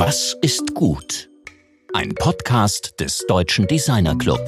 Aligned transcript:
Was 0.00 0.36
ist 0.42 0.76
gut? 0.76 1.28
Ein 1.92 2.14
Podcast 2.14 3.00
des 3.00 3.26
Deutschen 3.26 3.66
Designer 3.66 4.16
Club. 4.16 4.38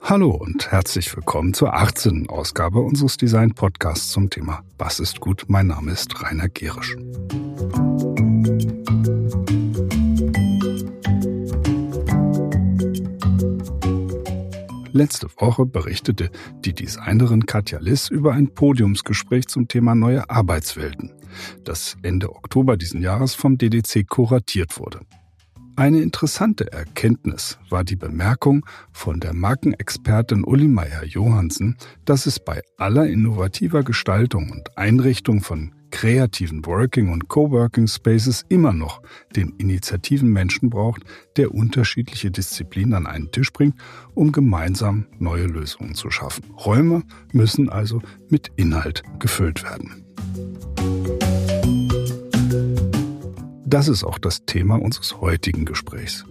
Hallo 0.00 0.30
und 0.30 0.72
herzlich 0.72 1.14
willkommen 1.14 1.52
zur 1.52 1.74
18. 1.74 2.30
Ausgabe 2.30 2.80
unseres 2.80 3.18
Design 3.18 3.52
Podcasts 3.52 4.08
zum 4.08 4.30
Thema 4.30 4.64
Was 4.78 5.00
ist 5.00 5.20
gut? 5.20 5.44
Mein 5.48 5.66
Name 5.66 5.92
ist 5.92 6.22
Rainer 6.22 6.48
Gerisch. 6.48 6.96
Letzte 14.92 15.28
Woche 15.36 15.66
berichtete 15.66 16.30
die 16.64 16.72
Designerin 16.72 17.44
Katja 17.44 17.80
Liss 17.80 18.08
über 18.08 18.32
ein 18.32 18.54
Podiumsgespräch 18.54 19.46
zum 19.46 19.68
Thema 19.68 19.94
neue 19.94 20.30
Arbeitswelten, 20.30 21.12
das 21.64 21.96
Ende 22.02 22.30
Oktober 22.30 22.76
diesen 22.76 23.02
Jahres 23.02 23.34
vom 23.34 23.58
DDC 23.58 24.06
kuratiert 24.08 24.78
wurde. 24.78 25.00
Eine 25.76 26.02
interessante 26.02 26.70
Erkenntnis 26.72 27.58
war 27.70 27.84
die 27.84 27.96
Bemerkung 27.96 28.66
von 28.92 29.18
der 29.18 29.32
Markenexpertin 29.32 30.44
Uli 30.44 30.68
Meyer 30.68 31.04
Johansen, 31.04 31.76
dass 32.04 32.26
es 32.26 32.38
bei 32.38 32.60
aller 32.76 33.06
innovativer 33.06 33.82
Gestaltung 33.82 34.50
und 34.50 34.76
Einrichtung 34.76 35.40
von 35.40 35.72
kreativen 35.90 36.64
Working- 36.66 37.10
und 37.10 37.28
Coworking 37.28 37.86
Spaces 37.86 38.44
immer 38.48 38.72
noch 38.72 39.00
den 39.34 39.54
initiativen 39.56 40.30
Menschen 40.30 40.70
braucht, 40.70 41.02
der 41.36 41.54
unterschiedliche 41.54 42.30
Disziplinen 42.30 42.94
an 42.94 43.06
einen 43.06 43.32
Tisch 43.32 43.52
bringt, 43.52 43.76
um 44.14 44.32
gemeinsam 44.32 45.06
neue 45.18 45.46
Lösungen 45.46 45.94
zu 45.94 46.10
schaffen. 46.10 46.44
Räume 46.64 47.02
müssen 47.32 47.70
also 47.70 48.02
mit 48.28 48.50
Inhalt 48.56 49.02
gefüllt 49.18 49.64
werden. 49.64 50.04
Das 53.70 53.86
ist 53.86 54.02
auch 54.02 54.18
das 54.18 54.46
Thema 54.46 54.82
unseres 54.82 55.20
heutigen 55.20 55.64
Gesprächs. 55.64 56.24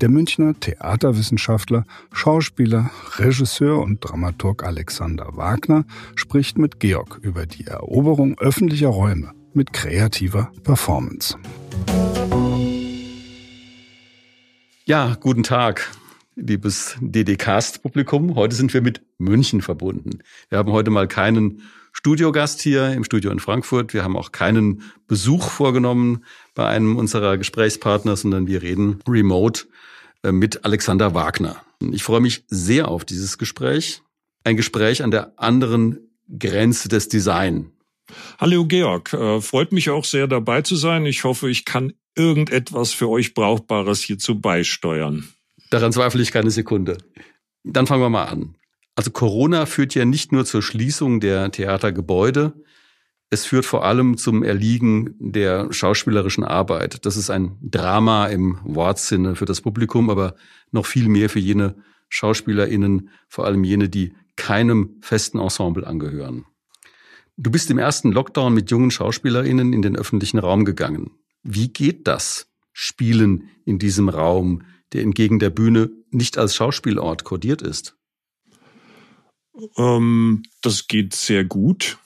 Der 0.00 0.08
Münchner 0.08 0.58
Theaterwissenschaftler, 0.58 1.84
Schauspieler, 2.10 2.90
Regisseur 3.18 3.82
und 3.82 4.00
Dramaturg 4.00 4.64
Alexander 4.64 5.36
Wagner 5.36 5.84
spricht 6.14 6.56
mit 6.56 6.80
Georg 6.80 7.18
über 7.20 7.44
die 7.44 7.66
Eroberung 7.66 8.38
öffentlicher 8.38 8.88
Räume 8.88 9.32
mit 9.52 9.74
kreativer 9.74 10.50
Performance. 10.62 11.36
Ja, 14.86 15.18
guten 15.20 15.42
Tag, 15.42 15.92
liebes 16.34 16.96
DDcast-Publikum. 17.02 18.36
Heute 18.36 18.56
sind 18.56 18.72
wir 18.72 18.80
mit 18.80 19.02
München 19.18 19.60
verbunden. 19.60 20.20
Wir 20.48 20.56
haben 20.56 20.72
heute 20.72 20.90
mal 20.90 21.08
keinen 21.08 21.60
Studiogast 21.92 22.60
hier 22.60 22.92
im 22.92 23.04
Studio 23.04 23.30
in 23.30 23.38
Frankfurt. 23.38 23.94
Wir 23.94 24.04
haben 24.04 24.16
auch 24.16 24.30
keinen 24.30 24.82
Besuch 25.08 25.50
vorgenommen 25.50 26.24
bei 26.56 26.66
einem 26.66 26.96
unserer 26.96 27.36
Gesprächspartner, 27.36 28.16
sondern 28.16 28.48
wir 28.48 28.62
reden 28.62 28.98
remote 29.06 29.66
äh, 30.24 30.32
mit 30.32 30.64
Alexander 30.64 31.14
Wagner. 31.14 31.62
Ich 31.92 32.02
freue 32.02 32.20
mich 32.20 32.44
sehr 32.48 32.88
auf 32.88 33.04
dieses 33.04 33.38
Gespräch. 33.38 34.02
Ein 34.42 34.56
Gespräch 34.56 35.04
an 35.04 35.12
der 35.12 35.38
anderen 35.38 35.98
Grenze 36.38 36.88
des 36.88 37.08
Design. 37.08 37.70
Hallo 38.38 38.64
Georg, 38.64 39.12
äh, 39.12 39.40
freut 39.40 39.72
mich 39.72 39.90
auch 39.90 40.04
sehr 40.04 40.26
dabei 40.26 40.62
zu 40.62 40.76
sein. 40.76 41.06
Ich 41.06 41.24
hoffe, 41.24 41.50
ich 41.50 41.64
kann 41.64 41.92
irgendetwas 42.16 42.92
für 42.92 43.08
euch 43.10 43.34
Brauchbares 43.34 44.00
hierzu 44.00 44.40
beisteuern. 44.40 45.28
Daran 45.70 45.92
zweifle 45.92 46.22
ich 46.22 46.32
keine 46.32 46.50
Sekunde. 46.50 46.98
Dann 47.64 47.86
fangen 47.86 48.02
wir 48.02 48.08
mal 48.08 48.24
an. 48.24 48.54
Also 48.94 49.10
Corona 49.10 49.66
führt 49.66 49.94
ja 49.94 50.06
nicht 50.06 50.32
nur 50.32 50.46
zur 50.46 50.62
Schließung 50.62 51.20
der 51.20 51.50
Theatergebäude, 51.50 52.54
es 53.30 53.44
führt 53.44 53.66
vor 53.66 53.84
allem 53.84 54.16
zum 54.16 54.42
Erliegen 54.42 55.14
der 55.18 55.72
schauspielerischen 55.72 56.44
Arbeit. 56.44 57.04
Das 57.04 57.16
ist 57.16 57.30
ein 57.30 57.58
Drama 57.60 58.26
im 58.26 58.58
Wortsinne 58.62 59.34
für 59.34 59.46
das 59.46 59.60
Publikum, 59.60 60.10
aber 60.10 60.36
noch 60.70 60.86
viel 60.86 61.08
mehr 61.08 61.28
für 61.28 61.40
jene 61.40 61.76
SchauspielerInnen, 62.08 63.10
vor 63.28 63.46
allem 63.46 63.64
jene, 63.64 63.88
die 63.88 64.14
keinem 64.36 64.96
festen 65.00 65.40
Ensemble 65.40 65.86
angehören. 65.86 66.44
Du 67.36 67.50
bist 67.50 67.70
im 67.70 67.78
ersten 67.78 68.12
Lockdown 68.12 68.54
mit 68.54 68.70
jungen 68.70 68.90
SchauspielerInnen 68.90 69.72
in 69.72 69.82
den 69.82 69.96
öffentlichen 69.96 70.38
Raum 70.38 70.64
gegangen. 70.64 71.10
Wie 71.42 71.68
geht 71.68 72.06
das? 72.06 72.48
Spielen 72.72 73.48
in 73.64 73.78
diesem 73.78 74.08
Raum, 74.08 74.62
der 74.92 75.02
entgegen 75.02 75.38
der 75.38 75.50
Bühne 75.50 75.90
nicht 76.10 76.38
als 76.38 76.54
Schauspielort 76.54 77.24
kodiert 77.24 77.60
ist? 77.60 77.96
Ähm, 79.76 80.42
das 80.62 80.86
geht 80.86 81.14
sehr 81.14 81.44
gut 81.44 81.98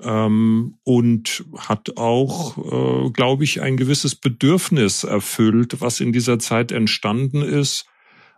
und 0.00 1.44
hat 1.56 1.96
auch, 1.96 2.58
äh, 2.58 3.10
glaube 3.10 3.44
ich, 3.44 3.60
ein 3.60 3.76
gewisses 3.76 4.14
Bedürfnis 4.14 5.04
erfüllt, 5.04 5.80
was 5.80 6.00
in 6.00 6.12
dieser 6.12 6.38
Zeit 6.38 6.70
entstanden 6.70 7.42
ist. 7.42 7.86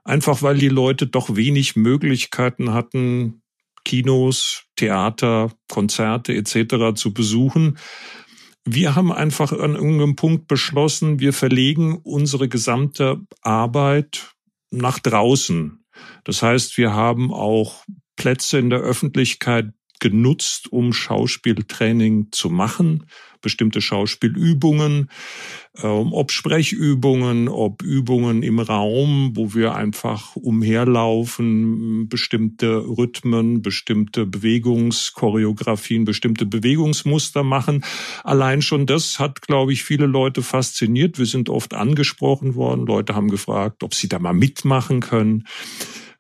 Einfach 0.03 0.43
weil 0.43 0.57
die 0.57 0.69
Leute 0.69 1.07
doch 1.07 1.37
wenig 1.37 1.77
Möglichkeiten 1.77 2.73
hatten, 2.73 3.43
Kinos, 3.85 4.65
Theater, 4.77 5.53
Konzerte 5.69 6.35
etc. 6.35 6.95
zu 6.95 7.13
besuchen. 7.13 7.79
Wir 8.65 8.95
haben 8.95 9.13
einfach 9.13 9.53
an 9.53 9.75
irgendeinem 9.75 10.17
Punkt 10.17 10.47
beschlossen, 10.47 11.19
wir 11.21 11.33
verlegen 11.33 11.99
unsere 12.03 12.49
gesamte 12.49 13.21
Arbeit 13.43 14.33
nach 14.71 14.99
draußen. 14.99 15.85
Das 16.25 16.43
heißt, 16.43 16.79
wir 16.79 16.93
haben 16.95 17.33
auch 17.33 17.85
Plätze 18.17 18.59
in 18.59 18.71
der 18.71 18.81
Öffentlichkeit 18.81 19.73
genutzt, 20.01 20.73
um 20.73 20.93
Schauspieltraining 20.93 22.29
zu 22.33 22.51
machen, 22.51 23.07
bestimmte 23.41 23.81
Schauspielübungen, 23.81 25.11
äh, 25.77 25.87
ob 25.87 26.33
Sprechübungen, 26.33 27.49
ob 27.49 27.83
Übungen 27.83 28.43
im 28.43 28.59
Raum, 28.59 29.33
wo 29.35 29.55
wir 29.55 29.75
einfach 29.75 30.37
umherlaufen, 30.37 32.09
bestimmte 32.09 32.85
Rhythmen, 32.87 33.63
bestimmte 33.63 34.27
Bewegungschoreografien, 34.27 36.05
bestimmte 36.05 36.47
Bewegungsmuster 36.47 37.43
machen. 37.43 37.85
Allein 38.25 38.63
schon 38.63 38.87
das 38.87 39.19
hat, 39.19 39.43
glaube 39.43 39.73
ich, 39.73 39.85
viele 39.85 40.07
Leute 40.07 40.43
fasziniert. 40.43 41.19
Wir 41.19 41.27
sind 41.27 41.49
oft 41.49 41.75
angesprochen 41.75 42.55
worden. 42.55 42.87
Leute 42.87 43.15
haben 43.15 43.31
gefragt, 43.31 43.83
ob 43.83 43.95
sie 43.95 44.09
da 44.09 44.19
mal 44.19 44.33
mitmachen 44.33 45.01
können. 45.01 45.45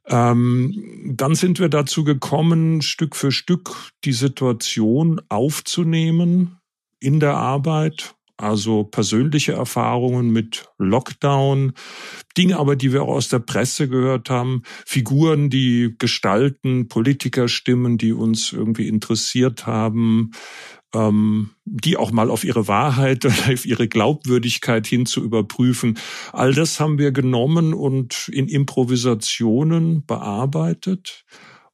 Ähm, 0.06 1.14
dann 1.16 1.34
sind 1.34 1.60
wir 1.60 1.68
dazu 1.68 2.04
gekommen, 2.04 2.82
Stück 2.82 3.16
für 3.16 3.32
Stück 3.32 3.92
die 4.04 4.12
Situation 4.12 5.20
aufzunehmen 5.28 6.58
in 7.00 7.20
der 7.20 7.34
Arbeit. 7.36 8.14
Also 8.36 8.84
persönliche 8.84 9.52
Erfahrungen 9.52 10.30
mit 10.30 10.70
Lockdown, 10.78 11.74
Dinge 12.38 12.58
aber, 12.58 12.74
die 12.74 12.90
wir 12.90 13.02
auch 13.02 13.16
aus 13.16 13.28
der 13.28 13.40
Presse 13.40 13.86
gehört 13.86 14.30
haben, 14.30 14.62
Figuren, 14.86 15.50
die 15.50 15.94
gestalten, 15.98 16.88
Politikerstimmen, 16.88 17.98
die 17.98 18.14
uns 18.14 18.52
irgendwie 18.52 18.88
interessiert 18.88 19.66
haben, 19.66 20.30
ähm, 20.94 21.50
die 21.64 21.96
auch 21.96 22.10
mal 22.12 22.30
auf 22.30 22.44
ihre 22.44 22.68
Wahrheit 22.68 23.24
oder 23.24 23.52
auf 23.52 23.64
ihre 23.64 23.88
Glaubwürdigkeit 23.88 24.86
hin 24.86 25.06
zu 25.06 25.22
überprüfen. 25.22 25.98
All 26.32 26.54
das 26.54 26.80
haben 26.80 26.98
wir 26.98 27.12
genommen 27.12 27.74
und 27.74 28.28
in 28.32 28.48
Improvisationen 28.48 30.04
bearbeitet. 30.06 31.24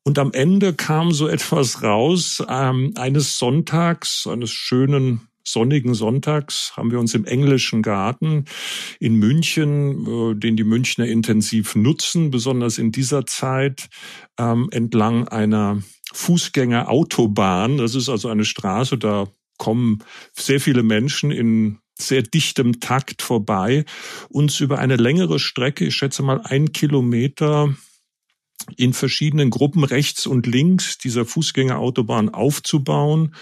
Und 0.03 0.19
am 0.19 0.33
Ende 0.33 0.73
kam 0.73 1.13
so 1.13 1.27
etwas 1.29 1.83
raus. 1.83 2.43
Ähm, 2.49 2.93
eines 2.97 3.39
Sonntags, 3.39 4.27
eines 4.27 4.51
schönen 4.51 5.29
sonnigen 5.47 5.95
Sonntags 5.95 6.73
haben 6.77 6.91
wir 6.91 6.99
uns 6.99 7.15
im 7.15 7.25
englischen 7.25 7.83
Garten 7.83 8.45
in 8.99 9.15
München, 9.15 10.07
äh, 10.07 10.35
den 10.35 10.57
die 10.57 10.65
Münchner 10.65 11.07
intensiv 11.07 11.77
nutzen, 11.77 12.31
besonders 12.31 12.79
in 12.79 12.93
dieser 12.93 13.27
Zeit, 13.27 13.89
ähm, 14.39 14.69
entlang 14.73 15.29
einer 15.29 15.83
Fußgängerautobahn. 16.13 17.79
Das 17.79 17.95
ist 17.95 18.09
also 18.09 18.29
eine 18.29 18.45
Straße, 18.45 18.99
da 18.99 19.29
kommen 19.59 20.03
sehr 20.33 20.61
viele 20.61 20.83
Menschen 20.83 21.31
in 21.31 21.79
sehr 21.99 22.23
dichtem 22.23 22.81
Takt 22.81 23.23
vorbei, 23.23 23.85
uns 24.29 24.61
über 24.61 24.79
eine 24.79 24.97
längere 24.97 25.39
Strecke, 25.39 25.87
ich 25.87 25.95
schätze 25.95 26.23
mal 26.23 26.43
ein 26.43 26.73
Kilometer, 26.73 27.75
in 28.77 28.93
verschiedenen 28.93 29.51
Gruppen 29.51 29.85
rechts 29.85 30.27
und 30.27 30.47
links 30.47 30.99
dieser 30.99 31.25
Fußgängerautobahn 31.25 32.31
aufzubauen 32.31 33.35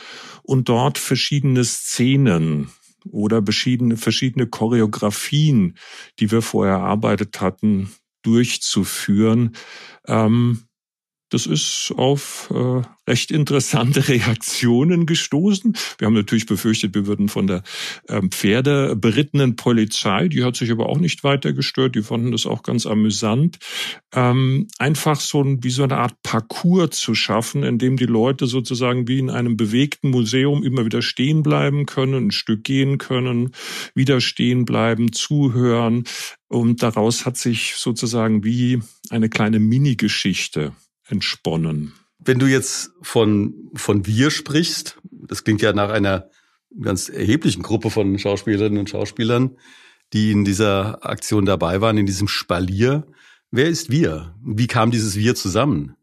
und 0.43 0.69
dort 0.69 0.99
verschiedene 0.99 1.65
Szenen 1.65 2.71
oder 3.11 3.43
verschiedene, 3.43 4.47
Choreografien, 4.47 5.77
die 6.19 6.31
wir 6.31 6.43
vorher 6.43 6.75
erarbeitet 6.75 7.41
hatten, 7.41 7.93
durchzuführen. 8.23 9.57
Ähm, 10.07 10.64
das 11.35 11.47
ist 11.47 11.93
auf 11.97 12.49
äh, 12.55 12.83
recht 13.11 13.33
interessante 13.33 14.09
Reaktionen 14.09 15.05
gestoßen. 15.05 15.77
Wir 15.99 16.07
haben 16.07 16.15
natürlich 16.15 16.47
befürchtet, 16.47 16.95
wir 16.95 17.09
würden 17.09 17.29
von 17.29 17.49
der 17.49 17.65
ähm, 18.09 18.31
Pferde 18.31 18.95
berittenen 18.95 19.57
Polizei, 19.57 20.29
die 20.29 20.45
hat 20.45 20.55
sich 20.55 20.71
aber 20.71 20.89
auch 20.89 20.99
nicht 20.99 21.25
weiter 21.25 21.53
gestört, 21.53 21.97
die 21.97 22.03
fanden 22.03 22.31
das 22.31 22.47
auch 22.47 22.63
ganz 22.63 22.87
amüsant, 22.87 23.59
ähm, 24.15 24.69
einfach 24.79 25.19
so 25.19 25.43
ein, 25.43 25.65
wie 25.65 25.71
so 25.71 25.83
eine 25.83 25.97
Art 25.97 26.15
Parcours 26.23 26.91
zu 26.91 27.17
schaffen, 27.17 27.65
in 27.65 27.79
dem 27.79 27.97
die 27.97 28.07
Leute 28.07 28.47
sozusagen 28.47 29.09
wie 29.09 29.19
in 29.19 29.29
einem 29.29 29.57
bewegten 29.57 30.11
Museum 30.11 30.63
immer 30.63 30.85
wieder 30.85 31.03
stehen 31.03 31.43
bleiben 31.43 31.85
können, 31.85 32.29
ein 32.29 32.31
Stück 32.31 32.63
gehen 32.63 32.99
können, 32.99 33.51
wieder 33.97 34.21
stehen 34.21 34.65
bleiben, 34.65 35.13
zuhören. 35.13 36.05
Und 36.47 36.85
daraus 36.85 37.27
hat 37.27 37.37
sich 37.37 37.75
sozusagen 37.77 38.45
wie 38.45 38.81
eine 39.11 39.29
kleine 39.29 39.59
Mini-Geschichte 39.59 40.73
entsponnen. 41.09 41.93
Wenn 42.19 42.39
du 42.39 42.47
jetzt 42.47 42.93
von, 43.03 43.71
von 43.75 44.07
wir 44.07 44.31
sprichst, 44.31 44.99
das 45.11 45.45
klingt 45.45 45.63
ja 45.63 45.73
nach 45.73 45.91
einer 45.91 46.31
ganz 46.81 47.09
erheblichen 47.09 47.63
Gruppe 47.63 47.91
von 47.91 48.19
Schauspielerinnen 48.19 48.79
und 48.79 48.91
Schauspielern, 48.91 49.57
die 50.13 50.33
in 50.33 50.45
dieser 50.45 51.05
Aktion 51.05 51.45
dabei 51.45 51.81
waren, 51.81 51.99
in 51.99 52.07
diesem 52.07 52.29
Spalier. 52.29 53.07
Wer 53.51 53.69
ist 53.69 53.91
wir? 53.91 54.35
Wie 54.43 54.67
kam 54.67 54.91
dieses 54.91 55.17
Wir 55.17 55.35
zusammen? 55.35 55.97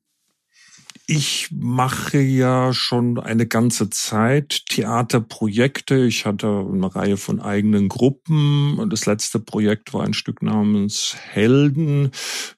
Ich 1.08 1.50
mache 1.52 2.20
ja 2.20 2.74
schon 2.74 3.20
eine 3.20 3.46
ganze 3.46 3.90
Zeit 3.90 4.64
Theaterprojekte. 4.70 6.06
Ich 6.06 6.26
hatte 6.26 6.66
eine 6.72 6.96
Reihe 6.96 7.18
von 7.18 7.42
eigenen 7.42 7.90
Gruppen. 7.90 8.90
Das 8.90 9.06
letzte 9.06 9.40
Projekt 9.40 9.94
war 9.94 10.04
ein 10.04 10.14
Stück 10.14 10.42
namens 10.42 11.16
Helden 11.20 12.12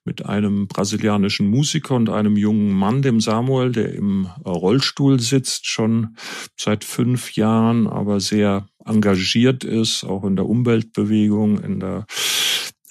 mit 0.04 0.25
einem 0.25 0.68
brasilianischen 0.68 1.50
Musiker 1.50 1.95
und 1.95 2.10
einem 2.10 2.38
jungen 2.38 2.72
Mann, 2.74 3.01
dem 3.01 3.22
Samuel, 3.22 3.72
der 3.72 3.94
im 3.94 4.28
Rollstuhl 4.45 5.19
sitzt, 5.19 5.68
schon 5.68 6.16
seit 6.56 6.84
fünf 6.84 7.36
Jahren, 7.36 7.88
aber 7.88 8.19
sehr 8.19 8.68
engagiert 8.86 9.63
ist, 9.63 10.04
auch 10.04 10.25
in 10.25 10.36
der 10.36 10.45
Umweltbewegung, 10.45 11.60
in 11.60 11.80
der 11.80 12.06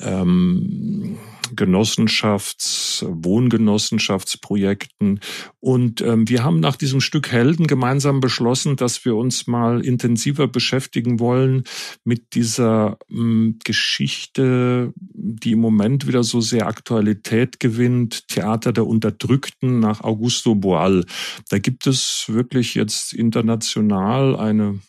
ähm, 0.02 1.18
Genossenschafts-, 1.54 3.04
Wohngenossenschaftsprojekten. 3.08 5.20
Und 5.60 6.00
ähm, 6.00 6.28
wir 6.28 6.44
haben 6.44 6.60
nach 6.60 6.76
diesem 6.76 7.00
Stück 7.00 7.30
Helden 7.30 7.66
gemeinsam 7.66 8.20
beschlossen, 8.20 8.76
dass 8.76 9.04
wir 9.04 9.16
uns 9.16 9.46
mal 9.46 9.84
intensiver 9.84 10.48
beschäftigen 10.48 11.20
wollen 11.20 11.64
mit 12.04 12.34
dieser 12.34 12.96
ähm, 13.10 13.58
Geschichte, 13.64 14.94
die 14.96 15.52
im 15.52 15.60
Moment 15.60 16.06
wieder 16.06 16.24
so 16.24 16.40
sehr 16.40 16.66
Aktualität 16.66 17.60
gewinnt, 17.60 18.28
Theater 18.28 18.72
der 18.72 18.86
Unterdrückten 18.86 19.80
nach 19.80 20.02
Augusto 20.02 20.54
Boal. 20.54 21.04
Da 21.50 21.58
gibt 21.58 21.86
es 21.86 22.24
wirklich 22.28 22.74
jetzt 22.74 23.12
international 23.12 24.36
eine 24.36 24.80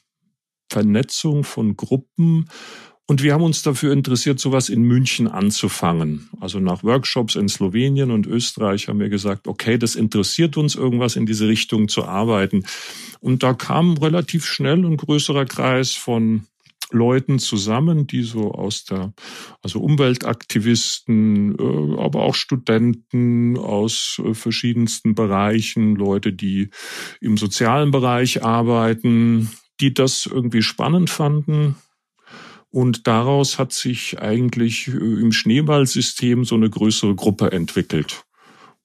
Vernetzung 0.70 1.44
von 1.44 1.76
Gruppen 1.76 2.48
und 3.06 3.22
wir 3.22 3.34
haben 3.34 3.44
uns 3.44 3.62
dafür 3.64 3.92
interessiert, 3.92 4.40
sowas 4.40 4.70
in 4.70 4.84
München 4.84 5.28
anzufangen. 5.28 6.30
Also 6.40 6.60
nach 6.60 6.84
Workshops 6.84 7.36
in 7.36 7.50
Slowenien 7.50 8.12
und 8.12 8.26
Österreich 8.26 8.88
haben 8.88 9.00
wir 9.00 9.10
gesagt, 9.10 9.48
okay, 9.48 9.78
das 9.78 9.96
interessiert 9.96 10.56
uns, 10.56 10.76
irgendwas 10.76 11.18
in 11.18 11.26
diese 11.26 11.48
Richtung 11.48 11.90
zu 11.90 12.06
arbeiten. 12.06 12.66
Und 13.20 13.44
da 13.44 13.54
kam 13.54 13.98
relativ 13.98 14.46
schnell 14.46 14.86
ein 14.86 14.96
größerer 14.96 15.46
Kreis 15.46 15.92
von 15.92 16.48
Leuten 16.92 17.40
zusammen, 17.40 18.08
die 18.08 18.22
so 18.22 18.52
aus 18.52 18.86
der, 18.86 19.14
also 19.62 19.80
Umweltaktivisten, 19.80 21.58
äh, 21.58 22.00
aber 22.00 22.22
auch 22.22 22.36
Studenten 22.36 23.58
aus 23.58 24.22
äh, 24.24 24.34
verschiedensten 24.34 25.16
Bereichen, 25.16 25.96
Leute, 25.96 26.32
die 26.32 26.70
im 27.20 27.36
sozialen 27.36 27.92
Bereich 27.92 28.44
arbeiten, 28.44 29.50
die 29.82 29.94
das 29.94 30.26
irgendwie 30.26 30.62
spannend 30.62 31.10
fanden, 31.10 31.76
und 32.74 33.06
daraus 33.06 33.60
hat 33.60 33.72
sich 33.72 34.20
eigentlich 34.20 34.88
äh, 34.88 34.92
im 34.92 35.32
Schneeballsystem 35.32 36.44
so 36.44 36.56
eine 36.56 36.72
größere 36.72 37.14
Gruppe 37.14 37.52
entwickelt. 37.52 38.26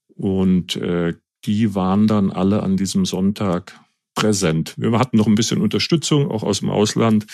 Und 0.09 0.77
äh, 0.77 1.15
die 1.47 1.75
waren 1.75 2.07
dann 2.07 2.31
alle 2.31 2.63
an 2.63 2.77
diesem 2.77 3.07
Sonntag 3.07 3.81
präsent. 4.15 4.75
Wir 4.77 4.93
hatten 4.99 5.17
noch 5.17 5.27
ein 5.27 5.37
bisschen 5.37 5.63
Unterstützung, 5.63 6.31
auch 6.31 6.43
aus 6.43 6.61
dem 6.61 6.69
Ausland, 6.69 7.27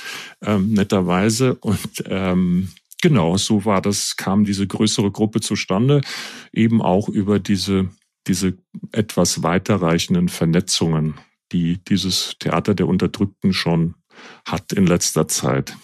ähm, 0.42 0.72
netterweise. 0.72 1.56
Und 1.56 2.04
ähm, 2.06 2.68
genau, 3.02 3.36
so 3.36 3.64
war 3.64 3.82
das, 3.82 4.16
kam 4.16 4.44
diese 4.44 4.68
größere 4.68 5.10
Gruppe 5.10 5.40
zustande, 5.40 6.02
eben 6.52 6.80
auch 6.80 7.08
über 7.08 7.40
diese, 7.40 7.88
diese 8.28 8.56
etwas 8.92 9.42
weiterreichenden 9.42 10.28
Vernetzungen, 10.28 11.14
die 11.50 11.82
dieses 11.82 12.36
Theater 12.38 12.76
der 12.76 12.86
Unterdrückten 12.86 13.52
schon 13.52 13.96
hat 14.44 14.72
in 14.72 14.86
letzter 14.86 15.26
Zeit. 15.26 15.74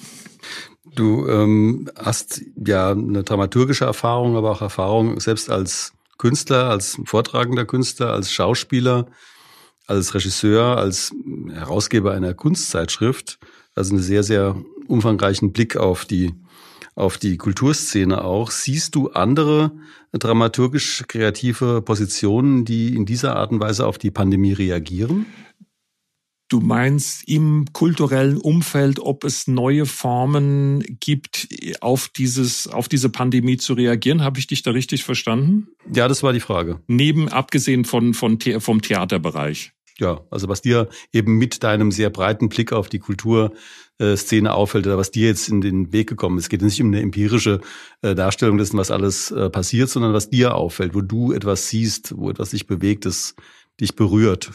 Du 0.95 1.29
ähm, 1.29 1.89
hast 1.97 2.43
ja 2.57 2.91
eine 2.91 3.23
dramaturgische 3.23 3.85
Erfahrung, 3.85 4.37
aber 4.37 4.51
auch 4.51 4.63
Erfahrung 4.63 5.21
selbst 5.21 5.51
als 5.51 5.93
Künstler, 6.19 6.69
als 6.69 7.01
vortragender 7.05 7.65
Künstler, 7.65 8.13
als 8.13 8.33
Schauspieler, 8.33 9.07
als 9.87 10.15
Regisseur, 10.15 10.77
als 10.77 11.15
Herausgeber 11.51 12.13
einer 12.13 12.35
Kunstzeitschrift. 12.35 13.39
Also 13.75 13.95
einen 13.95 14.03
sehr, 14.03 14.23
sehr 14.23 14.57
umfangreichen 14.89 15.53
Blick 15.53 15.77
auf 15.77 16.05
die, 16.05 16.35
auf 16.95 17.19
die 17.19 17.37
Kulturszene 17.37 18.25
auch. 18.25 18.51
Siehst 18.51 18.95
du 18.95 19.11
andere 19.11 19.73
dramaturgisch 20.13 21.05
kreative 21.07 21.83
Positionen, 21.83 22.65
die 22.65 22.97
in 22.97 23.07
dieser 23.07 23.37
Art 23.37 23.53
und 23.53 23.61
Weise 23.61 23.87
auf 23.87 23.97
die 23.97 24.11
Pandemie 24.11 24.53
reagieren? 24.53 25.27
Du 26.51 26.59
meinst 26.59 27.29
im 27.29 27.67
kulturellen 27.73 28.37
Umfeld, 28.37 28.99
ob 28.99 29.23
es 29.23 29.47
neue 29.47 29.87
Formen 29.87 30.85
gibt, 30.99 31.49
auf 31.81 32.09
dieses, 32.09 32.67
auf 32.67 32.89
diese 32.89 33.09
Pandemie 33.09 33.57
zu 33.57 33.75
reagieren? 33.75 34.25
Habe 34.25 34.41
ich 34.41 34.49
dich 34.49 34.65
da 34.65 34.73
richtig 34.73 35.05
verstanden? 35.05 35.69
Ja, 35.95 36.09
das 36.09 36.25
war 36.25 36.33
die 36.33 36.41
Frage. 36.41 36.81
Neben, 36.89 37.29
abgesehen 37.29 37.85
von, 37.85 38.15
von, 38.15 38.41
vom 38.59 38.83
Theaterbereich. 38.83 39.71
Ja, 40.01 40.23
also 40.33 40.49
was 40.49 40.61
dir 40.61 40.89
eben 41.13 41.39
mit 41.39 41.63
deinem 41.63 41.93
sehr 41.93 42.11
breiten 42.11 42.49
Blick 42.49 42.73
auf 42.73 42.89
die 42.89 42.99
Kulturszene 42.99 44.53
auffällt 44.53 44.89
oder 44.89 44.99
was 44.99 45.13
dir 45.13 45.29
jetzt 45.29 45.49
in 45.49 45.61
den 45.61 45.93
Weg 45.93 46.09
gekommen 46.09 46.37
ist. 46.37 46.45
Es 46.45 46.49
geht 46.49 46.63
nicht 46.63 46.83
um 46.83 46.89
eine 46.89 47.01
empirische 47.01 47.61
äh, 48.03 48.17
Darstellung 48.17 48.59
dessen, 48.59 48.77
was 48.77 48.91
alles 48.91 49.31
äh, 49.31 49.51
passiert, 49.51 49.89
sondern 49.89 50.15
was 50.15 50.31
dir 50.31 50.57
auffällt, 50.57 50.97
wo 50.97 51.01
du 51.01 51.31
etwas 51.31 51.69
siehst, 51.69 52.17
wo 52.17 52.29
etwas 52.29 52.51
sich 52.51 52.67
bewegt, 52.67 53.07
das 53.07 53.37
dich 53.79 53.95
berührt. 53.95 54.51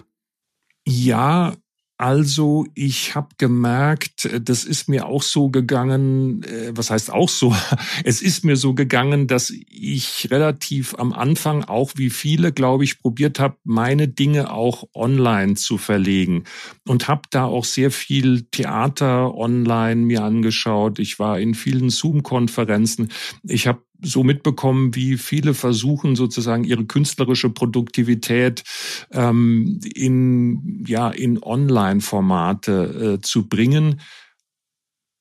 Ja, 0.86 1.56
also 1.98 2.66
ich 2.74 3.16
habe 3.16 3.30
gemerkt, 3.38 4.26
äh, 4.26 4.42
das 4.42 4.66
ist 4.66 4.90
mir 4.90 5.08
auch 5.08 5.24
so 5.24 5.50
gegangen, 5.50 6.44
äh, 6.44 6.72
was 6.76 6.90
heißt 6.90 7.12
auch 7.12 7.30
so, 7.30 7.56
es 8.04 8.22
ist 8.22 8.44
mir 8.44 8.58
so 8.58 8.74
gegangen, 8.74 9.28
dass 9.28 9.50
ich 9.50 10.28
relativ 10.30 10.96
am 10.96 11.14
Anfang 11.14 11.64
auch 11.64 11.92
wie 11.96 12.10
viele, 12.10 12.52
glaube 12.52 12.84
ich, 12.84 13.00
probiert 13.00 13.40
habe, 13.40 13.56
meine 13.64 14.08
Dinge 14.08 14.52
auch 14.52 14.84
online 14.94 15.56
zu 15.56 15.78
verlegen 15.78 16.44
und 16.86 17.08
habe 17.08 17.24
da 17.30 17.46
auch 17.46 17.66
sehr 17.66 17.92
viel 17.92 18.44
Theater 18.44 19.34
online 19.36 20.02
mir 20.02 20.24
angeschaut. 20.24 21.00
Ich 21.00 21.18
war 21.18 21.40
in 21.40 21.54
vielen 21.54 21.90
Zoom-Konferenzen. 21.90 23.10
Ich 23.44 23.68
habe 23.68 23.82
so 24.02 24.24
mitbekommen, 24.24 24.96
wie 24.96 25.18
viele 25.18 25.54
versuchen 25.54 26.16
sozusagen 26.16 26.64
ihre 26.64 26.86
künstlerische 26.86 27.50
Produktivität 27.50 28.64
ähm, 29.12 29.80
in 29.94 30.84
ja 30.88 31.10
in 31.10 31.42
Online-Formate 31.42 33.18
äh, 33.18 33.22
zu 33.22 33.48
bringen. 33.48 34.02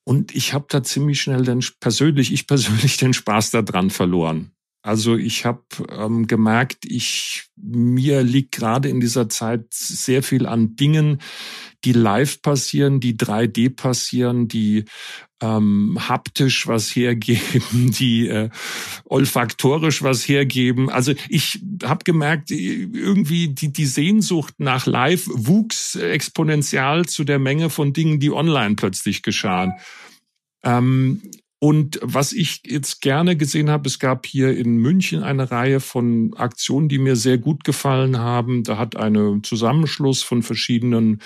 Und 0.07 0.35
ich 0.35 0.53
habe 0.53 0.67
da 0.69 0.83
ziemlich 0.83 1.21
schnell 1.21 1.45
den 1.45 1.65
persönlich, 1.81 2.33
ich 2.33 2.47
persönlich 2.47 2.97
den 2.99 3.15
Spaß 3.15 3.53
daran 3.53 3.91
verloren. 3.91 4.54
Also 4.85 5.17
ich 5.17 5.47
habe 5.47 5.63
ähm, 5.91 6.27
gemerkt, 6.27 6.85
ich 6.85 7.45
mir 7.57 8.23
liegt 8.23 8.53
gerade 8.53 8.91
in 8.91 9.01
dieser 9.01 9.31
Zeit 9.31 9.73
sehr 9.73 10.23
viel 10.23 10.45
an 10.45 10.77
Dingen, 10.77 11.23
die 11.85 11.93
live 11.93 12.43
passieren, 12.43 13.01
die 13.01 13.17
3D 13.17 13.75
passieren, 13.75 14.47
die 14.47 14.85
ähm, 15.41 15.97
haptisch 16.07 16.67
was 16.67 16.95
hergeben, 16.95 17.93
die 17.99 18.29
äh, 18.29 18.51
olfaktorisch 19.07 20.03
was 20.03 20.29
hergeben. 20.29 20.91
Also 20.91 21.15
ich 21.31 21.63
habe 21.83 22.05
gemerkt, 22.05 22.51
irgendwie 22.51 23.49
die, 23.49 23.73
die 23.73 23.87
Sehnsucht 23.87 24.53
nach 24.59 24.85
Live 24.85 25.27
wuchs 25.33 25.95
exponentiell 25.95 27.07
zu 27.07 27.25
der 27.25 27.39
Menge 27.39 27.71
von 27.71 27.95
Dingen, 27.95 28.21
die 28.21 28.31
online 28.31 28.75
plötzlich 28.75 29.23
geschahen. 29.23 29.73
Ähm, 30.63 31.23
und 31.65 31.99
was 32.03 32.35
ich 32.35 32.61
jetzt 32.67 33.01
gerne 33.01 33.39
gesehen 33.39 33.71
habe, 33.71 33.89
es 33.89 33.99
gab 33.99 34.27
hier 34.27 34.55
in 34.55 34.77
München 34.77 35.23
eine 35.23 35.51
Reihe 35.51 35.81
von 35.81 36.35
Aktionen, 36.37 36.91
die 36.91 36.99
mir 36.99 37.17
sehr 37.17 37.39
gut 37.39 37.65
gefallen 37.65 38.19
haben. 38.19 38.65
Da 38.65 38.77
hat 38.77 38.97
eine 38.97 39.41
Zusammenschluss 39.43 40.23
von 40.23 40.43
verschiedenen 40.43 41.23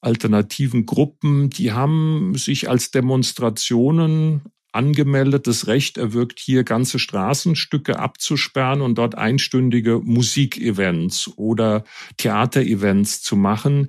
alternativen 0.00 0.86
Gruppen, 0.86 1.50
die 1.50 1.72
haben 1.72 2.32
sich 2.36 2.70
als 2.70 2.90
Demonstrationen 2.90 4.40
angemeldetes 4.72 5.66
Recht 5.66 5.98
erwirkt, 5.98 6.40
hier 6.40 6.64
ganze 6.64 6.98
Straßenstücke 6.98 7.98
abzusperren 7.98 8.80
und 8.80 8.96
dort 8.96 9.18
einstündige 9.18 10.00
Musikevents 10.02 11.30
oder 11.36 11.84
Theaterevents 12.16 13.20
zu 13.20 13.36
machen 13.36 13.88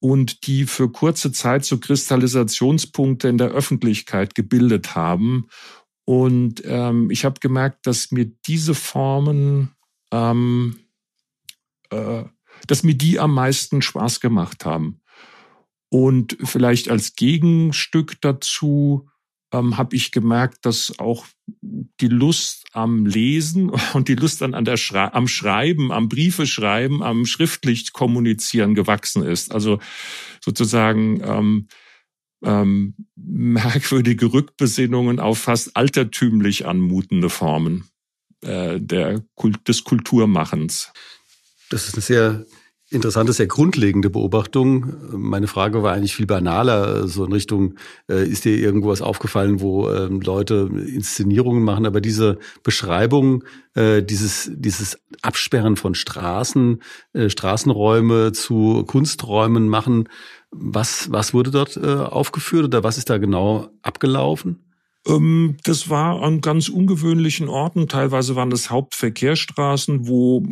und 0.00 0.46
die 0.46 0.64
für 0.64 0.90
kurze 0.90 1.32
Zeit 1.32 1.64
so 1.64 1.78
Kristallisationspunkte 1.78 3.28
in 3.28 3.38
der 3.38 3.48
Öffentlichkeit 3.48 4.34
gebildet 4.34 4.94
haben. 4.94 5.48
Und 6.04 6.62
ähm, 6.64 7.10
ich 7.10 7.24
habe 7.24 7.40
gemerkt, 7.40 7.86
dass 7.86 8.10
mir 8.10 8.26
diese 8.46 8.74
Formen, 8.74 9.72
ähm, 10.12 10.78
äh, 11.90 12.24
dass 12.66 12.82
mir 12.82 12.94
die 12.94 13.18
am 13.18 13.34
meisten 13.34 13.82
Spaß 13.82 14.20
gemacht 14.20 14.64
haben. 14.64 15.00
Und 15.90 16.36
vielleicht 16.42 16.90
als 16.90 17.14
Gegenstück 17.14 18.20
dazu 18.20 19.08
ähm, 19.52 19.78
habe 19.78 19.96
ich 19.96 20.12
gemerkt, 20.12 20.66
dass 20.66 20.98
auch 20.98 21.26
die 21.62 22.08
Lust 22.08 22.64
am 22.72 23.06
Lesen 23.06 23.70
und 23.94 24.08
die 24.08 24.14
Lust 24.14 24.42
an, 24.42 24.54
an 24.54 24.64
der 24.64 24.76
Schrei 24.76 25.12
am 25.12 25.28
Schreiben, 25.28 25.92
am 25.92 26.08
Briefe 26.08 26.46
schreiben, 26.46 27.02
am 27.02 27.26
schriftlich 27.26 27.92
kommunizieren 27.92 28.74
gewachsen 28.74 29.22
ist. 29.22 29.52
Also 29.52 29.78
sozusagen 30.40 31.22
ähm, 31.24 31.68
ähm, 32.44 32.94
merkwürdige 33.16 34.32
Rückbesinnungen 34.32 35.18
auf 35.18 35.38
fast 35.38 35.76
altertümlich 35.76 36.66
anmutende 36.66 37.30
Formen 37.30 37.88
äh, 38.42 38.80
der 38.80 39.24
Kult 39.34 39.66
des 39.66 39.84
Kulturmachens. 39.84 40.92
Das 41.70 41.88
ist 41.88 41.94
eine 41.94 42.02
sehr 42.02 42.46
interessante, 42.90 43.32
sehr 43.32 43.46
grundlegende 43.46 44.10
Beobachtung. 44.10 44.94
Meine 45.12 45.46
Frage 45.46 45.82
war 45.82 45.92
eigentlich 45.92 46.14
viel 46.14 46.26
banaler, 46.26 47.06
so 47.06 47.24
in 47.24 47.32
Richtung, 47.32 47.74
äh, 48.08 48.26
ist 48.26 48.44
dir 48.44 48.56
irgendwo 48.56 48.88
was 48.88 49.02
aufgefallen, 49.02 49.60
wo 49.60 49.90
ähm, 49.90 50.20
Leute 50.20 50.70
Inszenierungen 50.72 51.62
machen, 51.62 51.86
aber 51.86 52.00
diese 52.00 52.38
Beschreibung, 52.62 53.44
äh, 53.74 54.02
dieses, 54.02 54.50
dieses 54.54 54.98
Absperren 55.22 55.76
von 55.76 55.94
Straßen, 55.94 56.82
äh, 57.12 57.28
Straßenräume 57.28 58.32
zu 58.32 58.84
Kunsträumen 58.86 59.68
machen, 59.68 60.08
was, 60.50 61.12
was 61.12 61.34
wurde 61.34 61.50
dort 61.50 61.76
aufgeführt 61.76 62.64
oder 62.64 62.82
was 62.82 62.96
ist 62.96 63.10
da 63.10 63.18
genau 63.18 63.68
abgelaufen? 63.82 64.67
Ähm, 65.08 65.56
das 65.64 65.88
war 65.88 66.22
an 66.22 66.40
ganz 66.40 66.68
ungewöhnlichen 66.68 67.48
Orten. 67.48 67.88
Teilweise 67.88 68.36
waren 68.36 68.50
das 68.50 68.70
Hauptverkehrsstraßen, 68.70 70.06
wo 70.06 70.42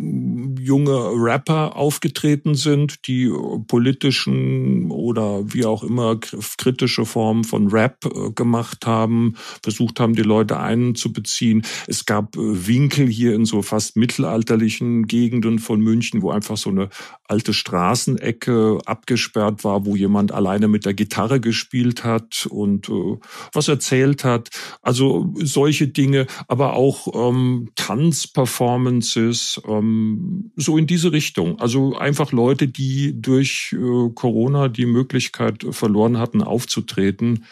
junge 0.58 1.10
Rapper 1.14 1.76
aufgetreten 1.76 2.54
sind, 2.54 3.06
die 3.06 3.30
politischen 3.68 4.90
oder 4.90 5.52
wie 5.52 5.64
auch 5.64 5.82
immer 5.82 6.18
kritische 6.56 7.04
Formen 7.04 7.44
von 7.44 7.68
Rap 7.68 8.04
äh, 8.04 8.30
gemacht 8.32 8.86
haben, 8.86 9.34
versucht 9.62 10.00
haben, 10.00 10.14
die 10.14 10.22
Leute 10.22 10.58
einzubeziehen. 10.58 11.62
Es 11.86 12.06
gab 12.06 12.36
äh, 12.36 12.66
Winkel 12.66 13.06
hier 13.06 13.34
in 13.34 13.44
so 13.44 13.62
fast 13.62 13.96
mittelalterlichen 13.96 15.06
Gegenden 15.06 15.58
von 15.58 15.80
München, 15.80 16.22
wo 16.22 16.30
einfach 16.30 16.56
so 16.56 16.70
eine 16.70 16.88
alte 17.28 17.52
Straßenecke 17.52 18.78
abgesperrt 18.86 19.64
war, 19.64 19.84
wo 19.84 19.96
jemand 19.96 20.32
alleine 20.32 20.68
mit 20.68 20.86
der 20.86 20.94
Gitarre 20.94 21.40
gespielt 21.40 22.04
hat 22.04 22.46
und 22.48 22.88
äh, 22.88 23.18
was 23.52 23.68
erzählt 23.68 24.24
hat 24.24 24.45
Also 24.82 25.32
solche 25.36 25.88
Dinge, 25.88 26.26
aber 26.48 26.74
auch 26.74 27.30
ähm, 27.30 27.70
Tanzperformances, 27.76 29.60
ähm, 29.66 30.52
so 30.56 30.78
in 30.78 30.86
diese 30.86 31.12
Richtung. 31.12 31.58
Also 31.60 31.96
einfach 31.96 32.32
Leute, 32.32 32.68
die 32.68 33.20
durch 33.20 33.74
äh, 33.76 34.10
Corona 34.14 34.68
die 34.68 34.86
Möglichkeit 34.86 35.66
verloren 35.70 36.18
hatten, 36.18 36.42
aufzutreten, 36.42 37.44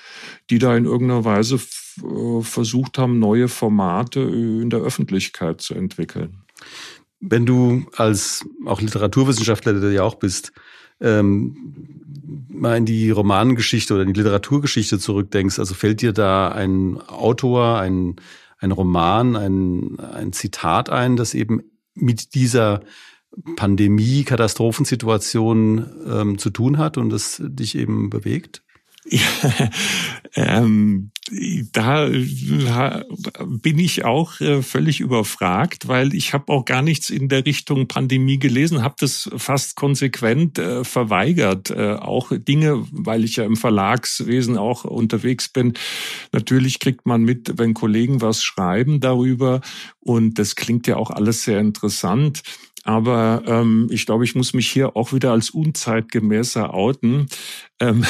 die 0.50 0.58
da 0.58 0.76
in 0.76 0.84
irgendeiner 0.84 1.24
Weise 1.24 1.56
äh, 1.56 2.42
versucht 2.42 2.98
haben, 2.98 3.18
neue 3.18 3.48
Formate 3.48 4.20
äh, 4.20 4.62
in 4.62 4.70
der 4.70 4.80
Öffentlichkeit 4.80 5.60
zu 5.60 5.74
entwickeln. 5.74 6.38
Wenn 7.20 7.46
du 7.46 7.86
als 7.96 8.44
auch 8.66 8.80
Literaturwissenschaftler, 8.80 9.72
der 9.72 9.82
du 9.82 9.94
ja 9.94 10.02
auch 10.02 10.16
bist, 10.16 10.52
ähm, 11.00 12.03
mal 12.48 12.76
in 12.76 12.86
die 12.86 13.10
Romangeschichte 13.10 13.94
oder 13.94 14.02
in 14.02 14.12
die 14.12 14.20
Literaturgeschichte 14.20 14.98
zurückdenkst, 14.98 15.58
also 15.58 15.74
fällt 15.74 16.02
dir 16.02 16.12
da 16.12 16.48
ein 16.48 17.00
Autor, 17.00 17.78
ein, 17.78 18.16
ein 18.58 18.72
Roman, 18.72 19.36
ein, 19.36 19.98
ein 20.00 20.32
Zitat 20.32 20.90
ein, 20.90 21.16
das 21.16 21.34
eben 21.34 21.62
mit 21.94 22.34
dieser 22.34 22.80
Pandemie, 23.56 24.24
Katastrophensituation 24.24 25.86
ähm, 26.06 26.38
zu 26.38 26.50
tun 26.50 26.78
hat 26.78 26.98
und 26.98 27.10
das 27.10 27.42
dich 27.44 27.76
eben 27.76 28.10
bewegt? 28.10 28.63
Ähm, 30.36 31.12
da 31.72 32.08
bin 32.08 33.78
ich 33.78 34.04
auch 34.04 34.40
äh, 34.40 34.62
völlig 34.62 34.98
überfragt, 34.98 35.86
weil 35.86 36.12
ich 36.12 36.34
habe 36.34 36.52
auch 36.52 36.64
gar 36.64 36.82
nichts 36.82 37.08
in 37.08 37.28
der 37.28 37.46
Richtung 37.46 37.86
Pandemie 37.86 38.40
gelesen, 38.40 38.82
habe 38.82 38.96
das 38.98 39.30
fast 39.36 39.76
konsequent 39.76 40.58
äh, 40.58 40.82
verweigert. 40.82 41.70
Äh, 41.70 41.94
auch 41.94 42.32
Dinge, 42.36 42.84
weil 42.90 43.22
ich 43.22 43.36
ja 43.36 43.44
im 43.44 43.56
Verlagswesen 43.56 44.58
auch 44.58 44.84
unterwegs 44.84 45.48
bin. 45.48 45.74
Natürlich 46.32 46.80
kriegt 46.80 47.06
man 47.06 47.22
mit, 47.22 47.58
wenn 47.58 47.74
Kollegen 47.74 48.20
was 48.20 48.42
schreiben 48.42 48.98
darüber 48.98 49.60
und 50.00 50.38
das 50.40 50.56
klingt 50.56 50.88
ja 50.88 50.96
auch 50.96 51.10
alles 51.10 51.44
sehr 51.44 51.60
interessant. 51.60 52.42
Aber 52.84 53.42
ähm, 53.46 53.88
ich 53.90 54.06
glaube, 54.06 54.24
ich 54.24 54.34
muss 54.34 54.52
mich 54.52 54.70
hier 54.70 54.94
auch 54.94 55.12
wieder 55.12 55.32
als 55.32 55.50
unzeitgemäßer 55.50 56.72
outen. 56.72 57.26
Ähm, 57.80 58.04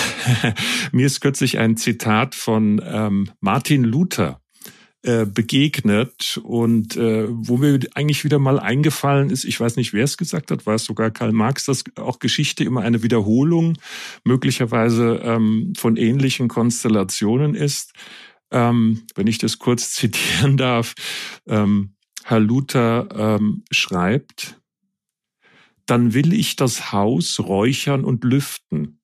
mir 0.92 1.06
ist 1.06 1.20
kürzlich 1.20 1.58
ein 1.58 1.76
Zitat 1.76 2.34
von 2.34 2.82
ähm, 2.84 3.30
Martin 3.40 3.84
Luther 3.84 4.40
äh, 5.04 5.26
begegnet 5.26 6.40
und 6.42 6.96
äh, 6.96 7.26
wo 7.28 7.58
mir 7.58 7.78
eigentlich 7.94 8.24
wieder 8.24 8.38
mal 8.38 8.58
eingefallen 8.58 9.28
ist, 9.28 9.44
ich 9.44 9.60
weiß 9.60 9.76
nicht, 9.76 9.92
wer 9.92 10.04
es 10.04 10.16
gesagt 10.16 10.50
hat, 10.50 10.64
war 10.64 10.76
es 10.76 10.84
sogar 10.84 11.10
Karl 11.10 11.32
Marx, 11.32 11.66
dass 11.66 11.84
auch 11.96 12.18
Geschichte 12.18 12.64
immer 12.64 12.80
eine 12.80 13.02
Wiederholung 13.02 13.76
möglicherweise 14.24 15.20
ähm, 15.22 15.74
von 15.76 15.98
ähnlichen 15.98 16.48
Konstellationen 16.48 17.54
ist. 17.54 17.92
Ähm, 18.50 19.02
wenn 19.14 19.26
ich 19.26 19.36
das 19.36 19.58
kurz 19.58 19.92
zitieren 19.94 20.56
darf, 20.56 20.94
ähm, 21.46 21.96
Herr 22.24 22.40
Luther 22.40 23.08
ähm, 23.14 23.62
schreibt, 23.70 24.58
dann 25.86 26.14
will 26.14 26.32
ich 26.32 26.56
das 26.56 26.92
Haus 26.92 27.40
räuchern 27.40 28.04
und 28.04 28.24
lüften, 28.24 29.00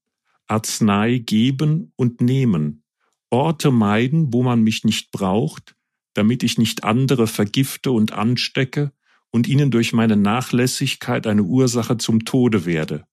Arznei 0.46 1.18
geben 1.18 1.92
und 1.96 2.20
nehmen, 2.20 2.82
Orte 3.30 3.70
meiden, 3.70 4.32
wo 4.32 4.42
man 4.42 4.62
mich 4.62 4.84
nicht 4.84 5.12
braucht, 5.12 5.76
damit 6.14 6.42
ich 6.42 6.58
nicht 6.58 6.84
andere 6.84 7.26
vergifte 7.26 7.92
und 7.92 8.12
anstecke 8.12 8.92
und 9.30 9.46
ihnen 9.46 9.70
durch 9.70 9.92
meine 9.92 10.16
Nachlässigkeit 10.16 11.26
eine 11.26 11.44
Ursache 11.44 11.99
zum 11.99 12.25
Tode 12.25 12.66
werde. 12.66 13.06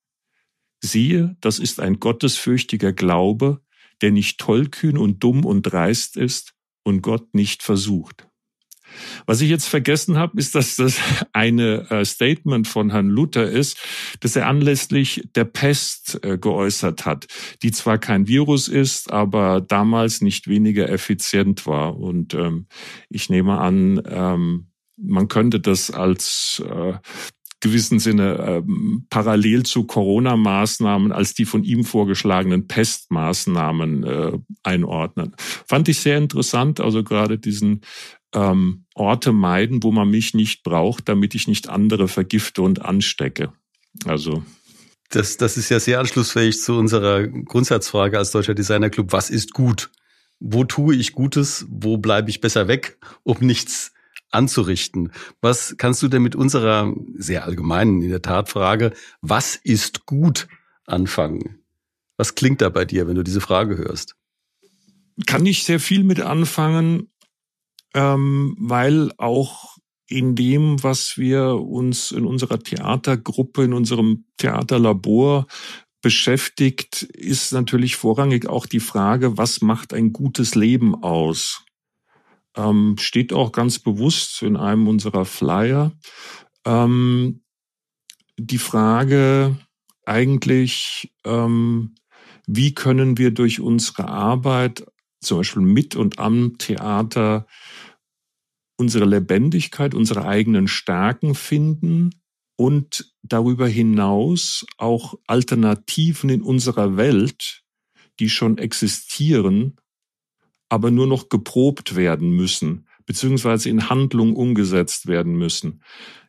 Siehe, 0.79 1.37
das 1.41 1.59
ist 1.59 1.79
ein 1.79 1.99
gottesfürchtiger 1.99 2.93
Glaube, 2.93 3.61
der 4.01 4.11
nicht 4.11 4.39
tollkühn 4.39 4.97
und 4.97 5.23
dumm 5.23 5.45
und 5.45 5.63
dreist 5.63 6.17
ist 6.17 6.53
und 6.83 7.01
Gott 7.01 7.33
nicht 7.33 7.63
versucht. 7.63 8.26
Was 9.25 9.41
ich 9.41 9.49
jetzt 9.49 9.67
vergessen 9.67 10.17
habe, 10.17 10.39
ist, 10.39 10.55
dass 10.55 10.75
das 10.75 10.99
eine 11.33 11.89
äh, 11.89 12.05
Statement 12.05 12.67
von 12.67 12.91
Herrn 12.91 13.09
Luther 13.09 13.49
ist, 13.49 13.77
das 14.19 14.35
er 14.35 14.47
anlässlich 14.47 15.27
der 15.35 15.45
Pest 15.45 16.19
äh, 16.23 16.37
geäußert 16.37 17.05
hat, 17.05 17.27
die 17.63 17.71
zwar 17.71 17.97
kein 17.97 18.27
Virus 18.27 18.67
ist, 18.67 19.11
aber 19.11 19.61
damals 19.61 20.21
nicht 20.21 20.47
weniger 20.47 20.89
effizient 20.89 21.65
war. 21.65 21.97
Und 21.97 22.33
ähm, 22.33 22.67
ich 23.09 23.29
nehme 23.29 23.59
an, 23.59 24.01
ähm, 24.09 24.67
man 24.97 25.27
könnte 25.27 25.59
das 25.59 25.91
als 25.91 26.61
äh, 26.67 26.93
gewissen 27.59 27.99
Sinne 27.99 28.63
ähm, 28.67 29.05
parallel 29.09 29.63
zu 29.63 29.85
Corona-Maßnahmen 29.85 31.11
als 31.11 31.33
die 31.33 31.45
von 31.45 31.63
ihm 31.63 31.83
vorgeschlagenen 31.83 32.67
Pestmaßnahmen 32.67 34.03
äh, 34.03 34.31
einordnen. 34.63 35.35
Fand 35.67 35.89
ich 35.89 35.99
sehr 35.99 36.17
interessant, 36.17 36.79
also 36.79 37.03
gerade 37.03 37.39
diesen 37.39 37.81
ähm, 38.37 38.85
Orte 38.93 39.31
meiden, 39.33 39.81
wo 39.83 39.91
man 39.91 40.09
mich 40.09 40.33
nicht 40.33 40.63
braucht, 40.63 41.09
damit 41.09 41.33
ich 41.33 41.47
nicht 41.47 41.69
andere 41.69 42.07
vergifte 42.07 42.61
und 42.61 42.83
anstecke. 42.83 43.51
Also 44.05 44.43
das, 45.09 45.37
das 45.37 45.57
ist 45.57 45.69
ja 45.69 45.79
sehr 45.79 45.99
anschlussfähig 45.99 46.61
zu 46.61 46.77
unserer 46.77 47.27
Grundsatzfrage 47.27 48.17
als 48.17 48.31
Deutscher 48.31 48.53
Designerclub. 48.53 49.11
Was 49.11 49.29
ist 49.29 49.53
gut? 49.53 49.89
Wo 50.39 50.65
tue 50.65 50.95
ich 50.95 51.13
Gutes? 51.13 51.65
Wo 51.69 51.97
bleibe 51.97 52.29
ich 52.29 52.41
besser 52.41 52.67
weg, 52.67 52.99
um 53.23 53.37
nichts 53.39 53.93
anzurichten? 54.29 55.11
Was 55.41 55.75
kannst 55.77 56.03
du 56.03 56.07
denn 56.07 56.21
mit 56.21 56.35
unserer 56.35 56.93
sehr 57.15 57.45
allgemeinen, 57.45 58.01
in 58.01 58.09
der 58.09 58.21
Tat 58.21 58.49
Frage, 58.49 58.91
was 59.21 59.55
ist 59.55 60.05
gut 60.05 60.47
anfangen? 60.85 61.59
Was 62.17 62.35
klingt 62.35 62.61
da 62.61 62.69
bei 62.69 62.85
dir, 62.85 63.07
wenn 63.07 63.15
du 63.15 63.23
diese 63.23 63.41
Frage 63.41 63.77
hörst? 63.77 64.15
Kann 65.25 65.45
ich 65.47 65.63
sehr 65.63 65.79
viel 65.79 66.03
mit 66.03 66.21
anfangen 66.21 67.09
ähm, 67.97 68.55
weil 68.59 69.11
auch 69.17 69.77
in 70.09 70.35
dem, 70.35 70.83
was 70.83 71.17
wir 71.17 71.55
uns 71.55 72.11
in 72.11 72.25
unserer 72.25 72.59
Theatergruppe, 72.59 73.63
in 73.63 73.73
unserem 73.73 74.25
Theaterlabor 74.37 75.47
beschäftigt, 76.01 77.01
ist 77.01 77.51
natürlich 77.51 77.97
vorrangig 77.97 78.47
auch 78.47 78.65
die 78.65 78.79
Frage, 78.79 79.37
was 79.37 79.61
macht 79.61 79.93
ein 79.93 80.13
gutes 80.13 80.55
Leben 80.55 81.03
aus? 81.03 81.65
ähm, 82.57 82.95
steht 82.99 83.31
auch 83.31 83.51
ganz 83.51 83.79
bewusst 83.79 84.41
in 84.41 84.57
einem 84.57 84.87
unserer 84.87 85.25
Flyer. 85.25 85.93
Ähm, 86.65 87.43
die 88.37 88.57
Frage 88.57 89.57
eigentlich, 90.05 91.13
ähm, 91.23 91.95
wie 92.47 92.73
können 92.73 93.17
wir 93.17 93.31
durch 93.31 93.59
unsere 93.59 94.07
Arbeit, 94.07 94.85
zum 95.21 95.39
Beispiel 95.39 95.61
mit 95.61 95.95
und 95.95 96.19
am 96.19 96.57
Theater, 96.57 97.47
unsere 98.77 99.05
Lebendigkeit, 99.05 99.93
unsere 99.93 100.25
eigenen 100.25 100.67
Stärken 100.67 101.35
finden 101.35 102.11
und 102.55 103.13
darüber 103.23 103.67
hinaus 103.67 104.65
auch 104.77 105.15
Alternativen 105.27 106.29
in 106.29 106.41
unserer 106.41 106.97
Welt, 106.97 107.63
die 108.19 108.29
schon 108.29 108.57
existieren, 108.57 109.77
aber 110.69 110.91
nur 110.91 111.07
noch 111.07 111.29
geprobt 111.29 111.95
werden 111.95 112.31
müssen, 112.31 112.87
beziehungsweise 113.05 113.69
in 113.69 113.89
Handlung 113.89 114.35
umgesetzt 114.35 115.07
werden 115.07 115.35
müssen. 115.35 115.81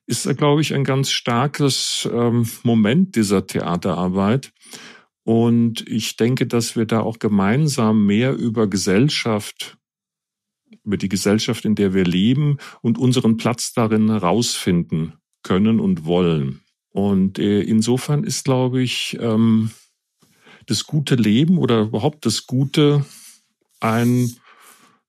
Ist 0.06 0.26
da, 0.26 0.32
glaube 0.32 0.62
ich, 0.62 0.74
ein 0.74 0.84
ganz 0.84 1.10
starkes 1.10 2.08
ähm, 2.10 2.48
Moment 2.62 3.16
dieser 3.16 3.46
Theaterarbeit. 3.46 4.52
Und 5.24 5.86
ich 5.86 6.16
denke, 6.16 6.46
dass 6.46 6.76
wir 6.76 6.86
da 6.86 7.00
auch 7.00 7.18
gemeinsam 7.18 8.06
mehr 8.06 8.34
über 8.34 8.66
Gesellschaft, 8.68 9.76
über 10.84 10.96
die 10.96 11.08
Gesellschaft, 11.08 11.64
in 11.64 11.74
der 11.74 11.94
wir 11.94 12.04
leben 12.04 12.58
und 12.82 12.98
unseren 12.98 13.36
Platz 13.36 13.72
darin 13.72 14.10
herausfinden 14.10 15.14
können 15.42 15.80
und 15.80 16.04
wollen. 16.04 16.60
Und 16.90 17.38
äh, 17.38 17.60
insofern 17.60 18.24
ist, 18.24 18.44
glaube 18.44 18.82
ich, 18.82 19.16
ähm, 19.20 19.70
das 20.66 20.86
gute 20.86 21.14
Leben 21.14 21.58
oder 21.58 21.82
überhaupt 21.82 22.26
das 22.26 22.46
Gute 22.46 23.04
ein, 23.80 24.32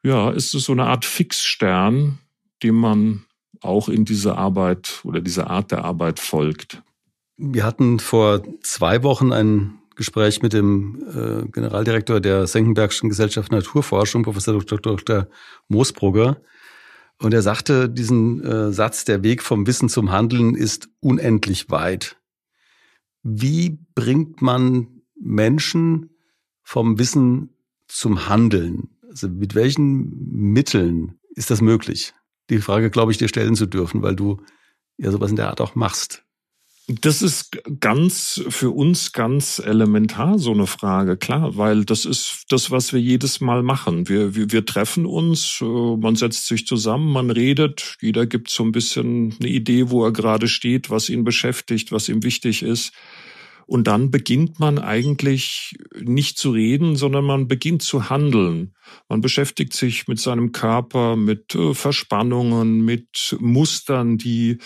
ja, 0.04 0.30
ist 0.32 0.54
es 0.54 0.66
so 0.66 0.72
eine 0.72 0.86
Art 0.86 1.06
Fixstern, 1.06 2.20
dem 2.64 2.76
man 2.76 3.26
auch 3.62 3.90
in 3.90 4.06
diese 4.06 4.38
Arbeit 4.38 5.02
oder 5.04 5.20
diese 5.20 5.50
Art 5.50 5.72
der 5.72 5.84
Arbeit 5.84 6.20
folgt. 6.20 6.82
Wir 7.38 7.64
hatten 7.64 8.00
vor 8.00 8.44
zwei 8.62 9.04
Wochen 9.04 9.34
ein 9.34 9.79
Gespräch 10.00 10.42
mit 10.42 10.54
dem 10.54 11.04
äh, 11.10 11.46
Generaldirektor 11.52 12.22
der 12.22 12.48
Senckenbergschen 12.48 13.10
Gesellschaft 13.10 13.52
Naturforschung, 13.52 14.24
Professor 14.24 14.54
Dr. 14.54 14.80
Dr. 14.80 15.28
Moosbrugger. 15.68 16.42
Und 17.22 17.34
er 17.34 17.42
sagte 17.42 17.90
diesen 17.90 18.42
äh, 18.42 18.72
Satz, 18.72 19.04
der 19.04 19.24
Weg 19.24 19.44
vom 19.44 19.68
Wissen 19.68 19.90
zum 19.90 20.10
Handeln 20.10 20.56
ist 20.56 20.88
unendlich 21.02 21.70
weit. 21.70 22.16
Wie 23.24 23.78
bringt 23.94 24.42
man 24.42 25.02
Menschen 25.20 26.12
vom 26.64 26.98
Wissen 26.98 27.50
zum 27.90 28.30
Handeln? 28.30 28.88
Also 29.10 29.28
mit 29.28 29.54
welchen 29.54 30.30
Mitteln 30.32 31.20
ist 31.36 31.52
das 31.52 31.60
möglich? 31.60 32.14
Die 32.50 32.60
Frage, 32.60 32.90
glaube 32.90 33.12
ich, 33.12 33.18
dir 33.18 33.28
stellen 33.28 33.56
zu 33.56 33.66
dürfen, 33.66 34.02
weil 34.02 34.16
du 34.16 34.38
ja 34.98 35.12
sowas 35.12 35.30
in 35.30 35.36
der 35.36 35.50
Art 35.50 35.60
auch 35.60 35.76
machst. 35.76 36.24
Das 36.92 37.22
ist 37.22 37.56
ganz 37.80 38.42
für 38.50 38.72
uns 38.72 39.12
ganz 39.12 39.60
elementar 39.64 40.40
so 40.40 40.52
eine 40.52 40.66
Frage, 40.66 41.18
klar, 41.18 41.56
weil 41.56 41.86
das 41.86 42.04
ist 42.04 42.46
das, 42.50 42.72
was 42.72 42.94
wir 42.94 43.00
jedes 43.00 43.42
Mal 43.42 43.62
machen. 43.62 44.10
Wir, 44.10 44.34
wir, 44.34 44.52
wir 44.52 44.66
treffen 44.66 45.06
uns, 45.06 45.60
äh, 45.62 45.66
man 45.66 46.16
setzt 46.16 46.48
sich 46.48 46.66
zusammen, 46.66 47.14
man 47.14 47.30
redet, 47.30 47.96
jeder 48.02 48.26
gibt 48.26 48.50
so 48.50 48.64
ein 48.64 48.72
bisschen 48.72 49.36
eine 49.40 49.50
Idee, 49.50 49.92
wo 49.92 50.04
er 50.04 50.12
gerade 50.12 50.48
steht, 50.48 50.90
was 50.90 51.10
ihn 51.10 51.24
beschäftigt, 51.24 51.92
was 51.92 52.10
ihm 52.10 52.24
wichtig 52.24 52.64
ist. 52.64 52.92
Und 53.70 53.86
dann 53.86 54.10
beginnt 54.10 54.60
man 54.60 54.80
eigentlich 54.80 55.76
nicht 56.02 56.40
zu 56.40 56.50
reden, 56.50 56.96
sondern 56.96 57.24
man 57.24 57.48
beginnt 57.48 57.84
zu 57.84 58.10
handeln. 58.10 58.74
Man 59.10 59.22
beschäftigt 59.22 59.74
sich 59.74 60.08
mit 60.08 60.20
seinem 60.20 60.54
Körper, 60.54 61.16
mit 61.16 61.54
äh, 61.54 61.76
Verspannungen, 61.76 62.84
mit 62.84 63.38
Mustern, 63.40 64.18
die 64.18 64.58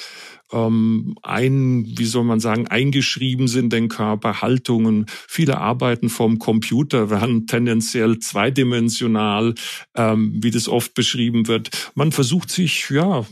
ähm, 0.53 1.15
ein, 1.22 1.83
wie 1.98 2.05
soll 2.05 2.24
man 2.24 2.39
sagen, 2.39 2.67
eingeschrieben 2.67 3.50
sind, 3.50 3.74
den 3.74 3.89
Körper, 3.89 4.41
Haltungen. 4.41 5.05
Viele 5.27 5.57
arbeiten 5.57 6.07
vom 6.07 6.39
Computer, 6.39 7.10
werden 7.10 7.45
tendenziell 7.45 8.19
zweidimensional, 8.19 9.53
ähm, 9.95 10.39
wie 10.41 10.51
das 10.51 10.69
oft 10.69 10.93
beschrieben 10.93 11.50
wird. 11.50 11.91
Man 11.93 12.13
versucht 12.13 12.51
sich, 12.51 12.89
ja, 12.89 13.25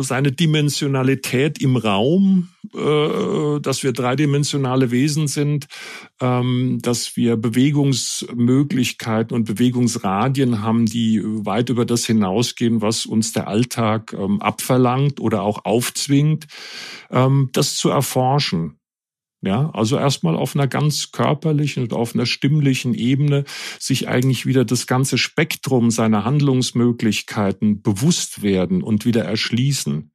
seine 0.00 0.32
Dimensionalität 0.32 1.58
im 1.58 1.76
Raum, 1.76 2.48
äh, 2.74 3.60
dass 3.60 3.82
wir 3.82 3.92
dreidimensionale 3.92 4.90
Wesen 4.90 5.28
sind, 5.28 5.66
ähm, 6.20 6.78
dass 6.82 7.16
wir 7.16 7.36
Bewegungsmöglichkeiten 7.36 9.34
und 9.34 9.44
Bewegungsradien 9.44 10.62
haben, 10.62 10.86
die 10.86 11.22
weit 11.24 11.68
über 11.68 11.84
das 11.84 12.06
hinausgehen, 12.06 12.82
was 12.82 13.06
uns 13.06 13.32
der 13.32 13.48
Alltag 13.48 14.12
ähm, 14.12 14.40
abverlangt 14.40 15.20
oder 15.20 15.42
auch 15.42 15.64
aufzwingt, 15.64 16.46
ähm, 17.10 17.50
das 17.52 17.76
zu 17.76 17.90
erforschen. 17.90 18.78
Ja, 19.42 19.70
also 19.74 19.98
erstmal 19.98 20.34
auf 20.34 20.56
einer 20.56 20.66
ganz 20.66 21.12
körperlichen 21.12 21.84
und 21.84 21.92
auf 21.92 22.14
einer 22.14 22.26
stimmlichen 22.26 22.94
Ebene 22.94 23.44
sich 23.78 24.08
eigentlich 24.08 24.46
wieder 24.46 24.64
das 24.64 24.86
ganze 24.86 25.18
Spektrum 25.18 25.90
seiner 25.90 26.24
Handlungsmöglichkeiten 26.24 27.82
bewusst 27.82 28.42
werden 28.42 28.82
und 28.82 29.04
wieder 29.04 29.24
erschließen. 29.24 30.10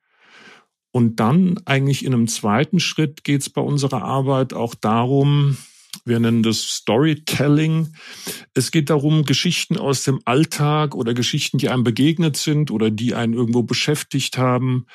Und 0.92 1.20
dann 1.20 1.60
eigentlich 1.66 2.06
in 2.06 2.14
einem 2.14 2.28
zweiten 2.28 2.80
Schritt 2.80 3.24
geht 3.24 3.42
es 3.42 3.50
bei 3.50 3.62
unserer 3.62 4.04
Arbeit 4.04 4.54
auch 4.54 4.76
darum, 4.76 5.58
wir 6.06 6.20
nennen 6.20 6.42
das 6.42 6.62
Storytelling. 6.62 7.94
Es 8.54 8.72
geht 8.72 8.90
darum, 8.90 9.24
Geschichten 9.24 9.78
aus 9.78 10.04
dem 10.04 10.20
Alltag 10.26 10.96
oder 10.96 11.14
Geschichten, 11.14 11.58
die 11.58 11.70
einem 11.70 11.84
begegnet 11.84 12.38
sind 12.38 12.72
oder 12.72 12.90
die 12.90 13.14
einen 13.14 13.34
irgendwo 13.34 13.64
beschäftigt 13.64 14.38
haben, 14.38 14.86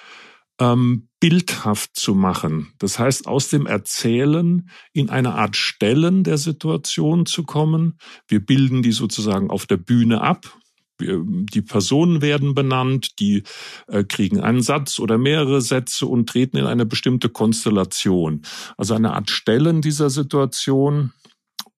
ähm, 0.59 1.09
bildhaft 1.21 1.97
zu 1.97 2.15
machen. 2.15 2.73
Das 2.79 2.99
heißt, 2.99 3.27
aus 3.27 3.51
dem 3.51 3.67
Erzählen 3.67 4.69
in 4.93 5.11
eine 5.11 5.35
Art 5.35 5.57
Stellen 5.57 6.25
der 6.25 6.39
Situation 6.39 7.27
zu 7.27 7.45
kommen. 7.45 7.99
Wir 8.27 8.45
bilden 8.45 8.83
die 8.83 8.93
sozusagen 8.93 9.51
auf 9.51 9.67
der 9.67 9.77
Bühne 9.77 10.23
ab 10.23 10.59
die 11.01 11.63
Personen 11.63 12.23
werden 12.23 12.55
benannt, 12.55 13.19
die 13.19 13.43
äh, 13.89 14.05
kriegen 14.05 14.41
einen 14.41 14.63
Satz 14.63 14.99
oder 14.99 15.19
mehrere 15.19 15.61
Sätze 15.61 16.07
und 16.07 16.29
treten 16.29 16.57
in 16.57 16.67
eine 16.67 16.87
bestimmte 16.87 17.29
Konstellation. 17.29 18.43
Also 18.77 18.95
eine 18.95 19.15
Art 19.15 19.31
Stellen 19.31 19.83
dieser 19.83 20.11
Situation, 20.11 21.13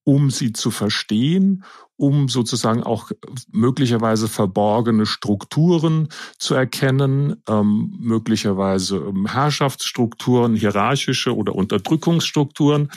um 0.04 0.31
sie 0.31 0.52
zu 0.52 0.70
verstehen, 0.70 1.64
um 1.98 2.28
sozusagen 2.28 2.85
auch 2.85 3.11
möglicherweise 3.50 4.28
verborgene 4.28 5.04
Strukturen 5.04 6.09
zu 6.38 6.54
erkennen, 6.54 7.42
ähm, 7.48 7.94
möglicherweise 7.98 8.98
ähm, 8.98 9.26
Herrschaftsstrukturen, 9.26 10.54
hierarchische 10.54 11.37
oder 11.37 11.57
Unterdrückungsstrukturen 11.57 12.90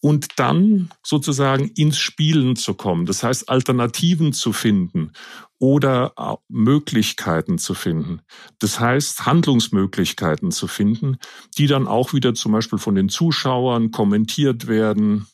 und 0.00 0.38
dann 0.38 0.90
sozusagen 1.02 1.68
ins 1.76 1.98
Spielen 1.98 2.54
zu 2.54 2.74
kommen. 2.74 3.04
Das 3.04 3.24
heißt, 3.24 3.48
Alternativen 3.48 4.32
zu 4.32 4.52
finden 4.52 5.10
oder 5.58 6.12
Möglichkeiten 6.48 7.58
zu 7.58 7.74
finden. 7.74 8.20
Das 8.58 8.78
heißt, 8.78 9.26
Handlungsmöglichkeiten 9.26 10.50
zu 10.50 10.66
finden, 10.66 11.16
die 11.56 11.66
dann 11.66 11.86
auch 11.86 12.12
wieder 12.12 12.34
zum 12.34 12.52
Beispiel 12.52 12.78
von 12.78 12.94
den 12.94 13.08
Zuschauern 13.08 13.90
kommentiert 13.90 14.66
werden, 14.66 15.26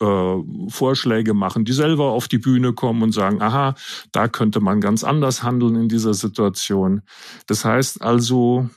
äh, 0.00 0.36
Vorschläge 0.68 1.34
machen, 1.34 1.64
die 1.64 1.72
selber 1.72 2.10
auf 2.10 2.28
die 2.28 2.38
Bühne 2.38 2.72
kommen 2.72 3.02
und 3.02 3.12
sagen, 3.12 3.42
aha, 3.42 3.74
da 4.12 4.28
könnte 4.28 4.60
man 4.60 4.80
ganz 4.80 5.04
anders 5.04 5.42
handeln 5.42 5.76
in 5.76 5.88
dieser 5.88 6.14
Situation. 6.14 7.02
Das 7.46 7.64
heißt 7.64 8.02
also, 8.02 8.68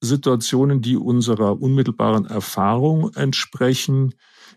Situationen, 0.00 0.82
die 0.82 0.96
unserer 0.96 1.60
unmittelbaren 1.60 2.26
Erfahrung 2.26 3.14
entsprechen, 3.14 4.14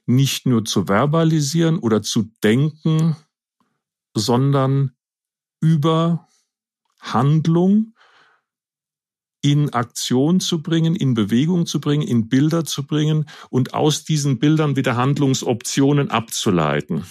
nicht 0.08 0.48
nur 0.48 0.66
zu 0.66 0.88
verbalisieren 0.88 1.78
oder 1.78 2.02
zu 2.02 2.32
denken, 2.44 3.16
sondern 4.16 4.95
über 5.66 6.28
Handlung 7.02 7.96
in 9.42 9.74
Aktion 9.74 10.40
zu 10.40 10.62
bringen, 10.62 10.96
in 10.96 11.16
Bewegung 11.16 11.66
zu 11.66 11.80
bringen, 11.80 12.08
in 12.08 12.30
Bilder 12.30 12.66
zu 12.66 12.86
bringen 12.86 13.26
und 13.50 13.74
aus 13.74 14.04
diesen 14.04 14.38
Bildern 14.38 14.76
wieder 14.76 14.96
Handlungsoptionen 14.96 16.12
abzuleiten. 16.12 17.04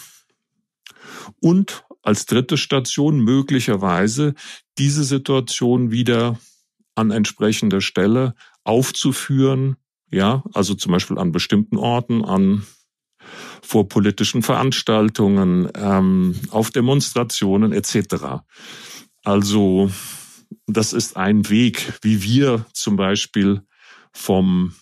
Und 1.41 1.85
als 2.03 2.27
dritte 2.27 2.57
Station 2.57 3.19
möglicherweise 3.21 4.35
diese 4.79 5.03
Situation 5.03 5.91
wieder 5.91 6.39
an 6.95 7.11
entsprechender 7.11 7.81
Stelle 7.81 8.35
aufzuführen, 8.63 9.77
ja, 10.13 10.45
also 10.53 10.75
zum 10.75 10.93
Beispiel 10.93 11.19
an 11.19 11.33
bestimmten 11.33 11.77
Orten, 11.77 12.25
an 12.25 12.65
vor 13.63 13.89
politischen 13.89 14.43
Veranstaltungen, 14.43 15.69
ähm, 15.75 16.35
auf 16.51 16.71
Demonstrationen 16.71 17.73
etc. 17.73 18.43
Also 19.23 19.91
das 20.67 20.93
ist 20.93 21.17
ein 21.17 21.49
Weg, 21.49 21.95
wie 22.03 22.23
wir 22.23 22.67
zum 22.73 22.97
Beispiel 22.97 23.63
vom 24.13 24.75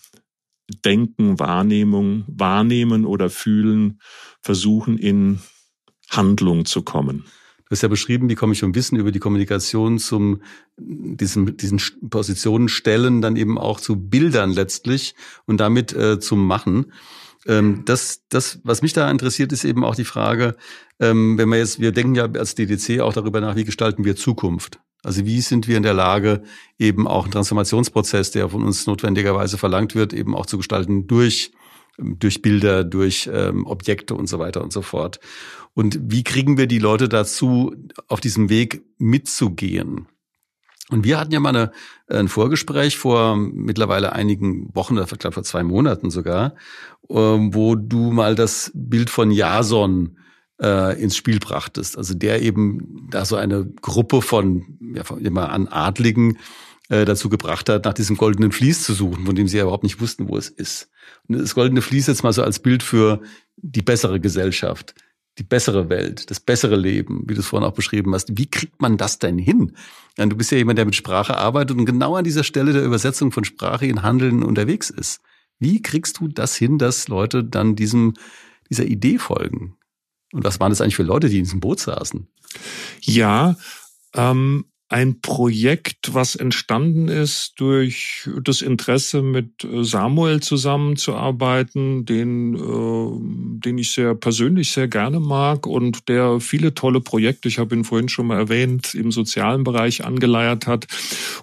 Denken, 0.85 1.39
Wahrnehmung, 1.39 2.23
Wahrnehmen 2.27 3.05
oder 3.05 3.29
Fühlen 3.29 3.99
versuchen 4.41 4.97
in 4.97 5.39
Handlung 6.09 6.65
zu 6.65 6.83
kommen. 6.83 7.25
Du 7.65 7.71
hast 7.71 7.81
ja 7.81 7.87
beschrieben, 7.87 8.29
wie 8.29 8.35
komme 8.35 8.53
ich 8.53 8.59
vom 8.59 8.75
Wissen 8.75 8.97
über 8.97 9.11
die 9.11 9.19
Kommunikation 9.19 9.97
zum 9.97 10.41
diesem, 10.77 11.57
diesen 11.57 11.81
Positionen 12.09 12.69
stellen, 12.69 13.21
dann 13.21 13.35
eben 13.35 13.57
auch 13.57 13.79
zu 13.79 13.95
Bildern 13.95 14.51
letztlich 14.51 15.15
und 15.45 15.57
damit 15.57 15.93
äh, 15.93 16.19
zum 16.19 16.45
Machen. 16.45 16.91
Ähm, 17.47 17.83
das, 17.85 18.23
das, 18.29 18.59
was 18.63 18.81
mich 18.81 18.93
da 18.93 19.09
interessiert, 19.09 19.51
ist 19.51 19.65
eben 19.65 19.83
auch 19.83 19.95
die 19.95 20.05
Frage, 20.05 20.55
ähm, 20.99 21.37
wenn 21.37 21.49
wir 21.49 21.57
jetzt, 21.57 21.79
wir 21.79 21.91
denken 21.91 22.15
ja 22.15 22.25
als 22.25 22.55
DDC 22.55 23.01
auch 23.01 23.13
darüber 23.13 23.41
nach, 23.41 23.55
wie 23.55 23.65
gestalten 23.65 24.05
wir 24.05 24.15
Zukunft? 24.15 24.79
Also 25.03 25.25
wie 25.25 25.41
sind 25.41 25.67
wir 25.67 25.75
in 25.75 25.83
der 25.83 25.93
Lage, 25.93 26.43
eben 26.79 27.07
auch 27.07 27.23
einen 27.23 27.33
Transformationsprozess, 27.33 28.31
der 28.31 28.49
von 28.49 28.63
uns 28.63 28.87
notwendigerweise 28.87 29.57
verlangt 29.57 29.95
wird, 29.95 30.13
eben 30.13 30.35
auch 30.35 30.45
zu 30.45 30.57
gestalten 30.57 31.07
durch 31.07 31.51
durch 31.97 32.41
Bilder, 32.41 32.83
durch 32.83 33.29
ähm, 33.31 33.65
Objekte 33.65 34.15
und 34.15 34.27
so 34.27 34.39
weiter 34.39 34.63
und 34.63 34.73
so 34.73 34.81
fort. 34.81 35.19
Und 35.73 35.99
wie 36.01 36.23
kriegen 36.23 36.57
wir 36.57 36.67
die 36.67 36.79
Leute 36.79 37.09
dazu, 37.09 37.75
auf 38.07 38.19
diesem 38.19 38.49
Weg 38.49 38.83
mitzugehen? 38.97 40.07
Und 40.89 41.05
wir 41.05 41.19
hatten 41.19 41.31
ja 41.31 41.39
mal 41.39 41.55
eine, 41.55 41.71
ein 42.07 42.27
Vorgespräch 42.27 42.97
vor 42.97 43.37
mittlerweile 43.37 44.13
einigen 44.13 44.69
Wochen, 44.75 44.97
ich 44.97 45.19
glaube 45.19 45.33
vor 45.33 45.43
zwei 45.43 45.63
Monaten 45.63 46.09
sogar, 46.09 46.55
ähm, 47.09 47.53
wo 47.53 47.75
du 47.75 48.11
mal 48.11 48.35
das 48.35 48.71
Bild 48.73 49.09
von 49.09 49.31
Jason 49.31 50.17
äh, 50.61 51.01
ins 51.01 51.15
Spiel 51.15 51.39
brachtest. 51.39 51.97
Also 51.97 52.13
der 52.13 52.41
eben 52.41 53.07
da 53.09 53.25
so 53.25 53.35
eine 53.35 53.65
Gruppe 53.65 54.21
von, 54.21 54.77
ja, 54.95 55.03
von 55.03 55.23
immer 55.23 55.51
an 55.51 55.67
Adligen 55.67 56.37
äh, 56.89 57.05
dazu 57.05 57.29
gebracht 57.29 57.69
hat, 57.69 57.85
nach 57.85 57.93
diesem 57.93 58.17
goldenen 58.17 58.51
Vlies 58.51 58.83
zu 58.83 58.93
suchen, 58.93 59.25
von 59.25 59.35
dem 59.35 59.47
sie 59.47 59.57
ja 59.57 59.63
überhaupt 59.63 59.83
nicht 59.83 60.01
wussten, 60.01 60.27
wo 60.27 60.37
es 60.37 60.49
ist. 60.49 60.89
Und 61.27 61.39
das 61.39 61.55
goldene 61.55 61.81
Vlies 61.81 62.07
jetzt 62.07 62.23
mal 62.23 62.33
so 62.33 62.43
als 62.43 62.59
Bild 62.59 62.83
für 62.83 63.21
die 63.57 63.81
bessere 63.81 64.19
Gesellschaft, 64.19 64.93
die 65.37 65.43
bessere 65.43 65.89
Welt, 65.89 66.29
das 66.29 66.39
bessere 66.39 66.75
Leben, 66.75 67.23
wie 67.25 67.33
du 67.33 67.39
es 67.39 67.47
vorhin 67.47 67.67
auch 67.67 67.73
beschrieben 67.73 68.13
hast. 68.13 68.37
Wie 68.37 68.45
kriegt 68.45 68.81
man 68.81 68.97
das 68.97 69.19
denn 69.19 69.37
hin? 69.37 69.75
Du 70.15 70.35
bist 70.35 70.51
ja 70.51 70.57
jemand, 70.57 70.77
der 70.77 70.85
mit 70.85 70.95
Sprache 70.95 71.37
arbeitet 71.37 71.77
und 71.77 71.85
genau 71.85 72.15
an 72.15 72.23
dieser 72.23 72.43
Stelle 72.43 72.73
der 72.73 72.83
Übersetzung 72.83 73.31
von 73.31 73.43
Sprache 73.43 73.87
in 73.87 74.03
Handeln 74.03 74.43
unterwegs 74.43 74.89
ist. 74.89 75.21
Wie 75.59 75.81
kriegst 75.81 76.19
du 76.19 76.27
das 76.27 76.55
hin, 76.55 76.77
dass 76.77 77.07
Leute 77.07 77.43
dann 77.43 77.75
diesem, 77.75 78.13
dieser 78.69 78.85
Idee 78.85 79.17
folgen? 79.17 79.75
Und 80.33 80.43
was 80.43 80.59
waren 80.59 80.71
das 80.71 80.81
eigentlich 80.81 80.95
für 80.95 81.03
Leute, 81.03 81.29
die 81.29 81.37
in 81.39 81.45
diesem 81.45 81.59
Boot 81.59 81.79
saßen? 81.79 82.27
Ja, 83.01 83.55
ähm, 84.13 84.65
ein 84.93 85.21
Projekt, 85.21 86.13
was 86.13 86.35
entstanden 86.35 87.07
ist 87.07 87.53
durch 87.57 88.29
das 88.43 88.61
Interesse 88.61 89.23
mit 89.23 89.63
äh, 89.63 89.83
Samuel 89.83 90.39
zusammenzuarbeiten, 90.39 92.05
den, 92.05 92.53
äh, 92.53 93.59
den 93.59 93.79
ich 93.79 93.91
sehr 93.91 94.13
persönlich 94.13 94.71
sehr 94.71 94.87
gerne 94.87 95.19
mag 95.19 95.65
und 95.65 96.07
der 96.09 96.39
viele 96.39 96.75
tolle 96.75 97.01
Projekte, 97.01 97.47
ich 97.47 97.57
habe 97.57 97.73
ihn 97.73 97.85
vorhin 97.85 98.07
schon 98.07 98.27
mal 98.27 98.37
erwähnt, 98.37 98.93
im 98.93 99.11
sozialen 99.11 99.63
Bereich 99.63 100.05
angeleiert 100.05 100.67
hat. 100.67 100.85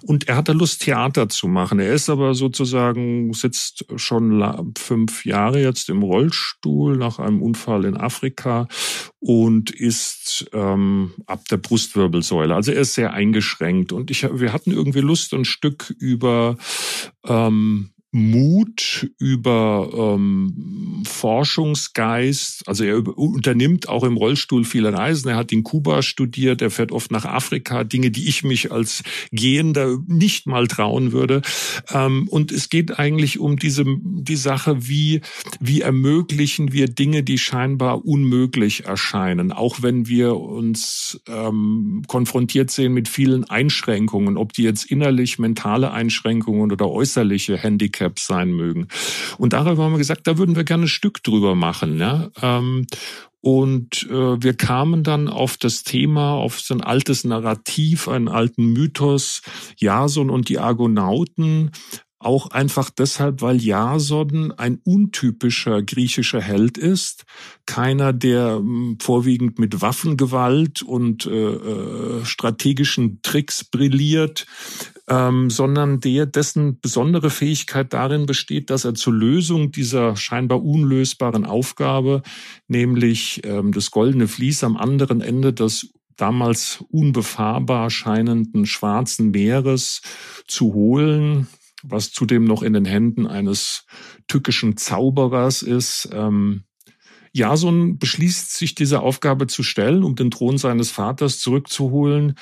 Und 0.01 0.29
er 0.29 0.37
hatte 0.37 0.53
Lust, 0.53 0.83
Theater 0.83 1.27
zu 1.27 1.49
machen. 1.49 1.79
Er 1.79 1.91
ist 1.91 2.09
aber 2.09 2.35
sozusagen, 2.35 3.33
sitzt 3.33 3.83
schon 3.97 4.71
fünf 4.77 5.25
Jahre 5.25 5.61
jetzt 5.61 5.89
im 5.89 6.03
Rollstuhl 6.03 6.95
nach 6.95 7.19
einem 7.19 7.41
Unfall 7.41 7.83
in 7.83 7.97
Afrika 7.97 8.69
und 9.21 9.69
ist 9.69 10.49
ähm, 10.51 11.13
ab 11.27 11.47
der 11.49 11.57
Brustwirbelsäule. 11.57 12.55
Also 12.55 12.71
er 12.71 12.81
ist 12.81 12.95
sehr 12.95 13.13
eingeschränkt. 13.13 13.93
Und 13.93 14.09
ich, 14.09 14.23
wir 14.23 14.51
hatten 14.51 14.71
irgendwie 14.71 14.99
Lust, 14.99 15.33
ein 15.33 15.45
Stück 15.45 15.95
über 15.99 16.57
ähm, 17.25 17.91
Mut, 18.13 19.09
über 19.19 19.89
ähm, 19.93 21.03
Forschungsgeist. 21.07 22.67
Also 22.67 22.83
er 22.83 23.17
unternimmt 23.17 23.87
auch 23.87 24.03
im 24.03 24.17
Rollstuhl 24.17 24.65
viele 24.65 24.91
Reisen. 24.91 25.29
Er 25.29 25.37
hat 25.37 25.53
in 25.53 25.63
Kuba 25.63 26.01
studiert, 26.01 26.61
er 26.61 26.71
fährt 26.71 26.91
oft 26.91 27.09
nach 27.11 27.23
Afrika, 27.23 27.85
Dinge, 27.85 28.11
die 28.11 28.27
ich 28.27 28.43
mich 28.43 28.69
als 28.71 29.03
Gehender 29.31 29.97
nicht 30.07 30.45
mal 30.45 30.67
trauen 30.67 31.13
würde. 31.13 31.41
Ähm, 31.89 32.27
und 32.27 32.51
es 32.51 32.67
geht 32.67 32.99
eigentlich 32.99 33.39
um 33.39 33.57
diese 33.57 33.85
die 33.85 34.35
Sache, 34.35 34.89
wie 34.89 35.21
wie 35.61 35.79
ermöglichen 35.79 36.73
wir 36.73 36.87
Dinge, 36.87 37.23
die 37.23 37.37
scheinbar 37.37 38.03
unmöglich 38.03 38.85
erscheinen, 38.85 39.53
auch 39.53 39.83
wenn 39.83 40.07
wir 40.07 40.35
uns 40.35 41.21
ähm, 41.27 42.03
konfrontiert 42.07 42.71
sehen 42.71 42.93
mit 42.93 43.07
vielen 43.07 43.45
Einschränkungen, 43.45 44.35
ob 44.35 44.51
die 44.51 44.63
jetzt 44.63 44.91
innerlich 44.91 45.39
mentale 45.39 45.91
Einschränkungen 45.91 46.73
oder 46.73 46.89
äußerliche 46.89 47.57
Handicaps 47.57 48.00
Handicaps 48.01 48.25
sein 48.25 48.51
mögen. 48.51 48.87
Und 49.37 49.53
darüber 49.53 49.83
haben 49.83 49.93
wir 49.93 49.97
gesagt, 49.97 50.27
da 50.27 50.37
würden 50.37 50.55
wir 50.55 50.63
gerne 50.63 50.85
ein 50.85 50.89
Stück 50.89 51.23
drüber 51.23 51.55
machen. 51.55 51.99
Ja? 51.99 52.29
Ähm, 52.41 52.85
und 53.41 54.07
äh, 54.09 54.43
wir 54.43 54.53
kamen 54.53 55.03
dann 55.03 55.27
auf 55.27 55.57
das 55.57 55.83
Thema, 55.83 56.33
auf 56.33 56.59
so 56.59 56.75
ein 56.75 56.81
altes 56.81 57.23
Narrativ, 57.23 58.07
einen 58.07 58.27
alten 58.27 58.73
Mythos, 58.73 59.41
Jason 59.77 60.29
und 60.29 60.49
die 60.49 60.59
Argonauten, 60.59 61.71
auch 62.19 62.51
einfach 62.51 62.91
deshalb, 62.91 63.41
weil 63.41 63.59
Jason 63.59 64.51
ein 64.51 64.79
untypischer 64.83 65.81
griechischer 65.81 66.39
Held 66.39 66.77
ist. 66.77 67.23
Keiner, 67.65 68.13
der 68.13 68.57
hm, 68.57 68.97
vorwiegend 69.01 69.57
mit 69.57 69.81
Waffengewalt 69.81 70.83
und 70.83 71.25
äh, 71.25 71.31
äh, 71.31 72.23
strategischen 72.23 73.23
Tricks 73.23 73.63
brilliert, 73.63 74.45
ähm, 75.11 75.49
sondern 75.49 75.99
der, 75.99 76.25
dessen 76.25 76.79
besondere 76.79 77.29
Fähigkeit 77.29 77.91
darin 77.91 78.25
besteht, 78.25 78.69
dass 78.69 78.85
er 78.85 78.93
zur 78.93 79.13
Lösung 79.13 79.73
dieser 79.73 80.15
scheinbar 80.15 80.63
unlösbaren 80.63 81.45
Aufgabe, 81.45 82.21
nämlich 82.69 83.41
ähm, 83.43 83.73
das 83.73 83.91
goldene 83.91 84.29
Vlies 84.29 84.63
am 84.63 84.77
anderen 84.77 85.19
Ende 85.19 85.51
des 85.51 85.91
damals 86.15 86.85
unbefahrbar 86.89 87.89
scheinenden 87.89 88.65
Schwarzen 88.65 89.31
Meeres 89.31 90.01
zu 90.47 90.73
holen, 90.73 91.47
was 91.83 92.13
zudem 92.13 92.45
noch 92.45 92.63
in 92.63 92.71
den 92.71 92.85
Händen 92.85 93.27
eines 93.27 93.85
tückischen 94.29 94.77
Zauberers 94.77 95.61
ist. 95.61 96.07
Ähm, 96.13 96.63
Jason 97.33 97.97
beschließt 97.97 98.57
sich 98.57 98.75
diese 98.75 99.01
Aufgabe 99.01 99.47
zu 99.47 99.63
stellen, 99.63 100.03
um 100.03 100.15
den 100.15 100.31
Thron 100.31 100.57
seines 100.57 100.91
Vaters 100.91 101.39
zurückzuholen, 101.39 102.35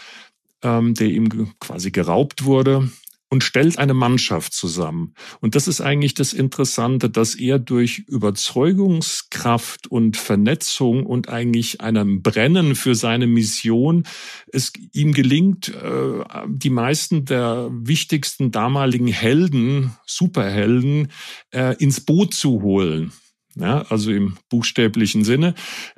ähm, 0.64 0.94
der 0.94 1.08
ihm 1.08 1.54
quasi 1.60 1.92
geraubt 1.92 2.46
wurde 2.46 2.90
und 3.30 3.44
stellt 3.44 3.78
eine 3.78 3.94
Mannschaft 3.94 4.54
zusammen. 4.54 5.14
Und 5.40 5.56
das 5.56 5.68
ist 5.68 5.82
eigentlich 5.82 6.16
das 6.16 6.34
Interessante, 6.34 7.10
dass 7.10 7.36
er 7.36 7.60
durch 7.60 8.00
Überzeugungskraft 8.08 9.88
und 9.88 10.18
Vernetzung 10.18 11.06
und 11.06 11.30
eigentlich 11.30 11.82
einem 11.82 12.24
Brennen 12.24 12.76
für 12.76 12.96
seine 12.96 13.28
Mission 13.28 14.08
es 14.52 14.74
ihm 14.94 15.14
gelingt, 15.14 15.70
äh, 15.70 16.24
die 16.48 16.72
meisten 16.72 17.26
der 17.26 17.70
wichtigsten 17.72 18.52
damaligen 18.52 19.08
Helden, 19.08 19.92
Superhelden, 20.06 21.12
äh, 21.52 21.76
ins 21.78 22.02
Boot 22.02 22.34
zu 22.34 22.62
holen. 22.64 23.14
Ja, 23.56 23.82
also 23.90 24.12
im 24.12 24.38
buchstäblichen 24.50 25.24
Sinne. 25.24 25.54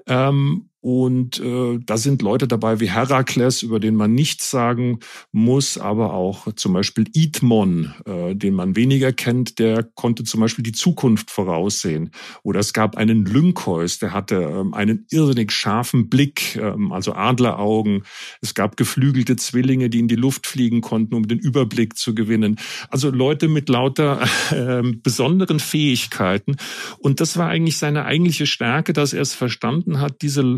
Ähm, 0.07 0.70
und 0.81 1.39
äh, 1.39 1.77
da 1.85 1.97
sind 1.97 2.23
Leute 2.23 2.47
dabei 2.47 2.79
wie 2.79 2.89
Herakles, 2.89 3.61
über 3.61 3.79
den 3.79 3.95
man 3.95 4.13
nichts 4.13 4.49
sagen 4.49 4.99
muss, 5.31 5.77
aber 5.77 6.13
auch 6.13 6.51
zum 6.55 6.73
Beispiel 6.73 7.05
Idmon, 7.13 7.93
äh, 8.05 8.35
den 8.35 8.55
man 8.55 8.75
weniger 8.75 9.13
kennt, 9.13 9.59
der 9.59 9.83
konnte 9.83 10.23
zum 10.23 10.41
Beispiel 10.41 10.63
die 10.63 10.71
Zukunft 10.71 11.29
voraussehen. 11.29 12.09
Oder 12.41 12.61
es 12.61 12.73
gab 12.73 12.97
einen 12.97 13.25
Lynkeus, 13.25 13.99
der 13.99 14.11
hatte 14.11 14.37
ähm, 14.37 14.73
einen 14.73 15.05
irrsinnig 15.11 15.51
scharfen 15.51 16.09
Blick, 16.09 16.55
ähm, 16.55 16.91
also 16.91 17.13
Adleraugen. 17.13 18.01
Es 18.41 18.55
gab 18.55 18.75
geflügelte 18.75 19.35
Zwillinge, 19.35 19.91
die 19.91 19.99
in 19.99 20.07
die 20.07 20.15
Luft 20.15 20.47
fliegen 20.47 20.81
konnten, 20.81 21.13
um 21.13 21.27
den 21.27 21.37
Überblick 21.37 21.95
zu 21.95 22.15
gewinnen. 22.15 22.57
Also 22.89 23.11
Leute 23.11 23.49
mit 23.49 23.69
lauter 23.69 24.21
äh, 24.51 24.81
besonderen 24.81 25.59
Fähigkeiten. 25.59 26.55
Und 26.97 27.21
das 27.21 27.37
war 27.37 27.49
eigentlich 27.49 27.77
seine 27.77 28.05
eigentliche 28.05 28.47
Stärke, 28.47 28.93
dass 28.93 29.13
er 29.13 29.21
es 29.21 29.35
verstanden 29.35 29.99
hat, 29.99 30.23
diese 30.23 30.55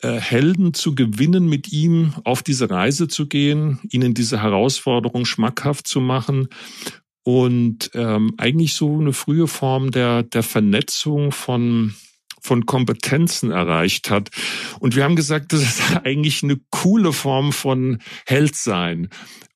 Helden 0.00 0.74
zu 0.74 0.96
gewinnen, 0.96 1.46
mit 1.48 1.72
ihm 1.72 2.14
auf 2.24 2.42
diese 2.42 2.68
Reise 2.68 3.06
zu 3.06 3.28
gehen, 3.28 3.78
ihnen 3.90 4.14
diese 4.14 4.42
Herausforderung 4.42 5.24
schmackhaft 5.24 5.86
zu 5.86 6.00
machen 6.00 6.48
und 7.22 7.90
ähm, 7.94 8.34
eigentlich 8.36 8.74
so 8.74 8.98
eine 8.98 9.12
frühe 9.12 9.46
Form 9.46 9.92
der, 9.92 10.24
der 10.24 10.42
Vernetzung 10.42 11.30
von 11.30 11.94
von 12.44 12.66
Kompetenzen 12.66 13.52
erreicht 13.52 14.10
hat. 14.10 14.30
Und 14.80 14.96
wir 14.96 15.04
haben 15.04 15.14
gesagt, 15.14 15.52
das 15.52 15.62
ist 15.62 15.82
eigentlich 16.04 16.42
eine 16.42 16.58
coole 16.70 17.12
Form 17.12 17.52
von 17.52 17.98
Held 18.26 18.56
sein. 18.56 19.08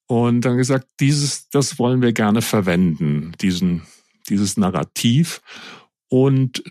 Und 0.06 0.42
dann 0.42 0.56
gesagt, 0.56 0.86
dieses, 1.00 1.48
das 1.48 1.80
wollen 1.80 2.00
wir 2.00 2.12
gerne 2.12 2.42
verwenden, 2.42 3.32
diesen, 3.40 3.82
dieses 4.28 4.56
Narrativ. 4.56 5.42
Und 6.08 6.62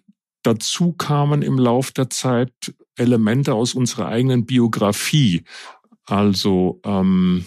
dazu 0.42 0.94
kamen 0.94 1.42
im 1.42 1.58
Lauf 1.58 1.92
der 1.92 2.10
Zeit 2.10 2.54
Elemente 2.98 3.54
aus 3.54 3.74
unserer 3.74 4.08
eigenen 4.08 4.46
Biografie. 4.46 5.44
Also 6.06 6.80
ähm, 6.84 7.46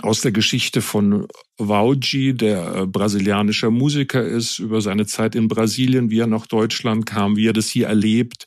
aus 0.00 0.22
der 0.22 0.32
Geschichte 0.32 0.80
von 0.80 1.26
Vauji, 1.58 2.34
der 2.34 2.74
äh, 2.74 2.86
brasilianischer 2.86 3.70
Musiker 3.70 4.22
ist, 4.22 4.58
über 4.58 4.80
seine 4.80 5.06
Zeit 5.06 5.34
in 5.34 5.48
Brasilien, 5.48 6.10
wie 6.10 6.20
er 6.20 6.26
nach 6.26 6.46
Deutschland 6.46 7.06
kam, 7.06 7.36
wie 7.36 7.48
er 7.48 7.52
das 7.52 7.68
hier 7.68 7.88
erlebt, 7.88 8.46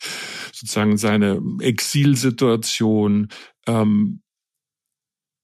sozusagen 0.52 0.98
seine 0.98 1.42
Exilsituation, 1.60 3.30
ähm, 3.68 4.22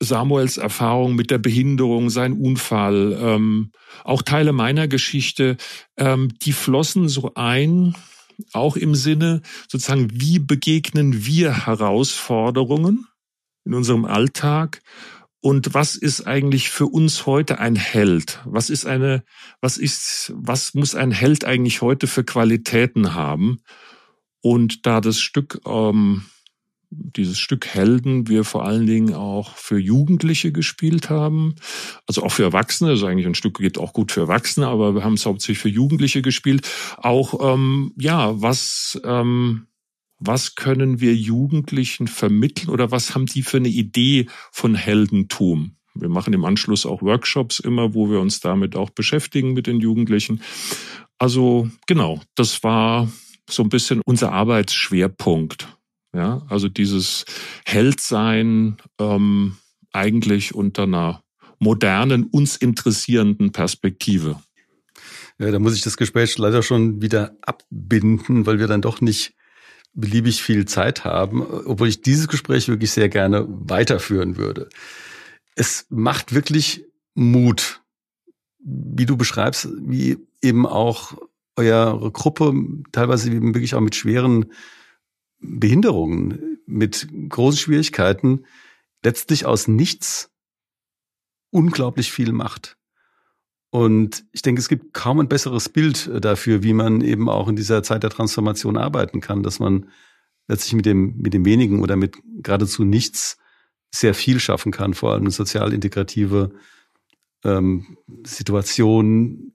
Samuels 0.03 0.57
Erfahrung 0.57 1.15
mit 1.15 1.29
der 1.29 1.37
Behinderung, 1.37 2.09
sein 2.09 2.33
Unfall, 2.33 3.15
ähm, 3.21 3.71
auch 4.03 4.23
Teile 4.23 4.51
meiner 4.51 4.87
Geschichte, 4.87 5.57
ähm, 5.95 6.29
die 6.41 6.53
flossen 6.53 7.07
so 7.07 7.33
ein, 7.35 7.95
auch 8.53 8.75
im 8.75 8.95
Sinne 8.95 9.41
sozusagen, 9.67 10.09
wie 10.11 10.39
begegnen 10.39 11.25
wir 11.25 11.65
Herausforderungen 11.65 13.07
in 13.65 13.73
unserem 13.73 14.05
Alltag 14.05 14.81
und 15.41 15.73
was 15.73 15.95
ist 15.95 16.27
eigentlich 16.27 16.69
für 16.69 16.85
uns 16.85 17.25
heute 17.25 17.59
ein 17.59 17.75
Held? 17.75 18.39
Was 18.45 18.69
ist 18.69 18.85
eine, 18.85 19.23
was 19.59 19.77
ist, 19.77 20.31
was 20.35 20.75
muss 20.75 20.93
ein 20.93 21.11
Held 21.11 21.45
eigentlich 21.45 21.81
heute 21.81 22.05
für 22.05 22.23
Qualitäten 22.23 23.15
haben? 23.15 23.61
Und 24.41 24.85
da 24.85 25.01
das 25.01 25.19
Stück 25.19 25.59
ähm, 25.65 26.25
dieses 26.91 27.39
Stück 27.39 27.67
Helden 27.67 28.27
wir 28.27 28.43
vor 28.43 28.65
allen 28.65 28.85
Dingen 28.85 29.13
auch 29.13 29.55
für 29.55 29.79
Jugendliche 29.79 30.51
gespielt 30.51 31.09
haben. 31.09 31.55
Also 32.05 32.23
auch 32.23 32.31
für 32.31 32.43
Erwachsene, 32.43 32.91
also 32.91 33.07
eigentlich 33.07 33.25
ein 33.25 33.35
Stück 33.35 33.59
geht 33.59 33.77
auch 33.77 33.93
gut 33.93 34.11
für 34.11 34.21
Erwachsene, 34.21 34.67
aber 34.67 34.93
wir 34.93 35.03
haben 35.03 35.13
es 35.13 35.25
hauptsächlich 35.25 35.59
für 35.59 35.69
Jugendliche 35.69 36.21
gespielt. 36.21 36.67
Auch, 36.97 37.53
ähm, 37.53 37.93
ja, 37.97 38.39
was, 38.41 38.99
ähm, 39.05 39.67
was 40.19 40.55
können 40.55 40.99
wir 40.99 41.15
Jugendlichen 41.15 42.07
vermitteln 42.07 42.69
oder 42.69 42.91
was 42.91 43.15
haben 43.15 43.25
die 43.25 43.41
für 43.41 43.57
eine 43.57 43.69
Idee 43.69 44.27
von 44.51 44.75
Heldentum? 44.75 45.77
Wir 45.93 46.09
machen 46.09 46.33
im 46.33 46.45
Anschluss 46.45 46.85
auch 46.85 47.01
Workshops 47.01 47.59
immer, 47.59 47.93
wo 47.93 48.09
wir 48.09 48.19
uns 48.19 48.39
damit 48.41 48.75
auch 48.75 48.89
beschäftigen 48.89 49.53
mit 49.53 49.67
den 49.67 49.79
Jugendlichen. 49.79 50.41
Also 51.17 51.69
genau, 51.87 52.21
das 52.35 52.63
war 52.63 53.11
so 53.49 53.63
ein 53.63 53.69
bisschen 53.69 54.01
unser 54.05 54.31
Arbeitsschwerpunkt. 54.31 55.67
Ja, 56.13 56.45
also 56.49 56.67
dieses 56.67 57.25
Heldsein 57.65 58.77
ähm, 58.99 59.57
eigentlich 59.93 60.53
unter 60.53 60.83
einer 60.83 61.23
modernen, 61.59 62.25
uns 62.25 62.57
interessierenden 62.57 63.51
Perspektive. 63.51 64.41
Ja, 65.37 65.51
da 65.51 65.59
muss 65.59 65.75
ich 65.75 65.81
das 65.81 65.97
Gespräch 65.97 66.37
leider 66.37 66.63
schon 66.63 67.01
wieder 67.01 67.35
abbinden, 67.41 68.45
weil 68.45 68.59
wir 68.59 68.67
dann 68.67 68.81
doch 68.81 68.99
nicht 68.99 69.33
beliebig 69.93 70.41
viel 70.41 70.65
Zeit 70.65 71.03
haben, 71.03 71.41
obwohl 71.41 71.87
ich 71.87 72.01
dieses 72.01 72.27
Gespräch 72.27 72.67
wirklich 72.67 72.91
sehr 72.91 73.09
gerne 73.09 73.45
weiterführen 73.47 74.37
würde. 74.37 74.69
Es 75.55 75.85
macht 75.89 76.33
wirklich 76.33 76.85
Mut, 77.13 77.81
wie 78.59 79.05
du 79.05 79.17
beschreibst, 79.17 79.69
wie 79.81 80.17
eben 80.41 80.65
auch 80.65 81.17
eure 81.55 82.11
Gruppe 82.11 82.53
teilweise 82.91 83.31
eben 83.31 83.53
wirklich 83.53 83.75
auch 83.75 83.81
mit 83.81 83.95
schweren 83.95 84.51
Behinderungen, 85.41 86.59
mit 86.65 87.07
großen 87.29 87.59
Schwierigkeiten 87.59 88.45
letztlich 89.03 89.45
aus 89.45 89.67
nichts 89.67 90.31
unglaublich 91.49 92.11
viel 92.11 92.31
macht. 92.31 92.77
Und 93.71 94.25
ich 94.31 94.41
denke, 94.41 94.59
es 94.59 94.69
gibt 94.69 94.93
kaum 94.93 95.19
ein 95.19 95.29
besseres 95.29 95.69
Bild 95.69 96.09
dafür, 96.23 96.63
wie 96.63 96.73
man 96.73 97.01
eben 97.01 97.29
auch 97.29 97.47
in 97.47 97.55
dieser 97.55 97.83
Zeit 97.83 98.03
der 98.03 98.09
Transformation 98.09 98.77
arbeiten 98.77 99.21
kann, 99.21 99.43
dass 99.43 99.59
man 99.59 99.89
letztlich 100.47 100.73
mit 100.73 100.85
dem, 100.85 101.17
mit 101.17 101.33
dem 101.33 101.45
wenigen 101.45 101.81
oder 101.81 101.95
mit 101.95 102.17
geradezu 102.41 102.83
nichts 102.83 103.37
sehr 103.93 104.13
viel 104.13 104.39
schaffen 104.39 104.71
kann, 104.71 104.93
vor 104.93 105.13
allem 105.13 105.29
sozial 105.29 105.73
integrative 105.73 106.51
ähm, 107.43 107.97
Situation, 108.25 109.51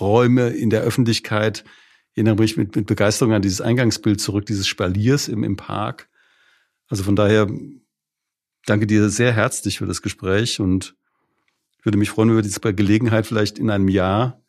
Räume 0.00 0.50
in 0.50 0.70
der 0.70 0.82
Öffentlichkeit, 0.82 1.64
erinnere 2.14 2.36
mich 2.36 2.56
mit, 2.56 2.76
mit 2.76 2.86
Begeisterung 2.86 3.32
an 3.32 3.42
dieses 3.42 3.60
Eingangsbild 3.60 4.20
zurück, 4.20 4.46
dieses 4.46 4.66
Spaliers 4.66 5.28
im, 5.28 5.44
im 5.44 5.56
Park. 5.56 6.08
Also 6.88 7.04
von 7.04 7.16
daher 7.16 7.48
danke 8.66 8.86
dir 8.86 9.08
sehr 9.08 9.32
herzlich 9.32 9.78
für 9.78 9.86
das 9.86 10.02
Gespräch 10.02 10.60
und 10.60 10.94
würde 11.82 11.98
mich 11.98 12.10
freuen, 12.10 12.28
wenn 12.28 12.36
wir 12.36 12.42
diese 12.42 12.60
Gelegenheit 12.60 13.26
vielleicht 13.26 13.58
in 13.58 13.70
einem 13.70 13.88
Jahr 13.88 14.42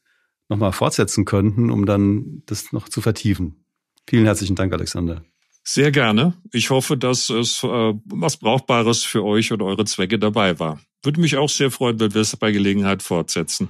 nochmal 0.50 0.72
fortsetzen 0.72 1.26
könnten, 1.26 1.72
um 1.72 1.86
dann 1.86 2.44
das 2.46 2.72
noch 2.74 2.90
zu 2.90 3.02
vertiefen. 3.02 3.66
Vielen 4.08 4.26
herzlichen 4.26 4.56
Dank, 4.56 4.74
Alexander. 4.74 5.24
Sehr 5.64 5.92
gerne. 5.92 6.34
Ich 6.52 6.70
hoffe, 6.70 6.98
dass 6.98 7.30
es 7.30 7.64
äh, 7.64 7.68
was 8.06 8.38
Brauchbares 8.38 9.04
für 9.04 9.24
euch 9.24 9.52
und 9.54 9.62
eure 9.62 9.86
Zwecke 9.86 10.20
dabei 10.20 10.60
war. 10.60 10.82
Würde 11.02 11.22
mich 11.22 11.38
auch 11.38 11.50
sehr 11.50 11.72
freuen, 11.72 12.00
wenn 12.00 12.14
wir 12.14 12.22
es 12.22 12.36
bei 12.36 12.52
Gelegenheit 12.52 13.02
fortsetzen. 13.02 13.70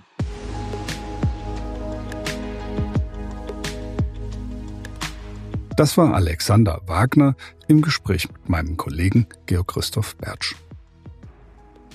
Das 5.76 5.98
war 5.98 6.14
Alexander 6.14 6.82
Wagner 6.86 7.36
im 7.68 7.82
Gespräch 7.82 8.30
mit 8.32 8.48
meinem 8.48 8.78
Kollegen 8.78 9.26
Georg 9.48 9.70
Christoph 9.70 10.16
Bertsch. 10.18 10.56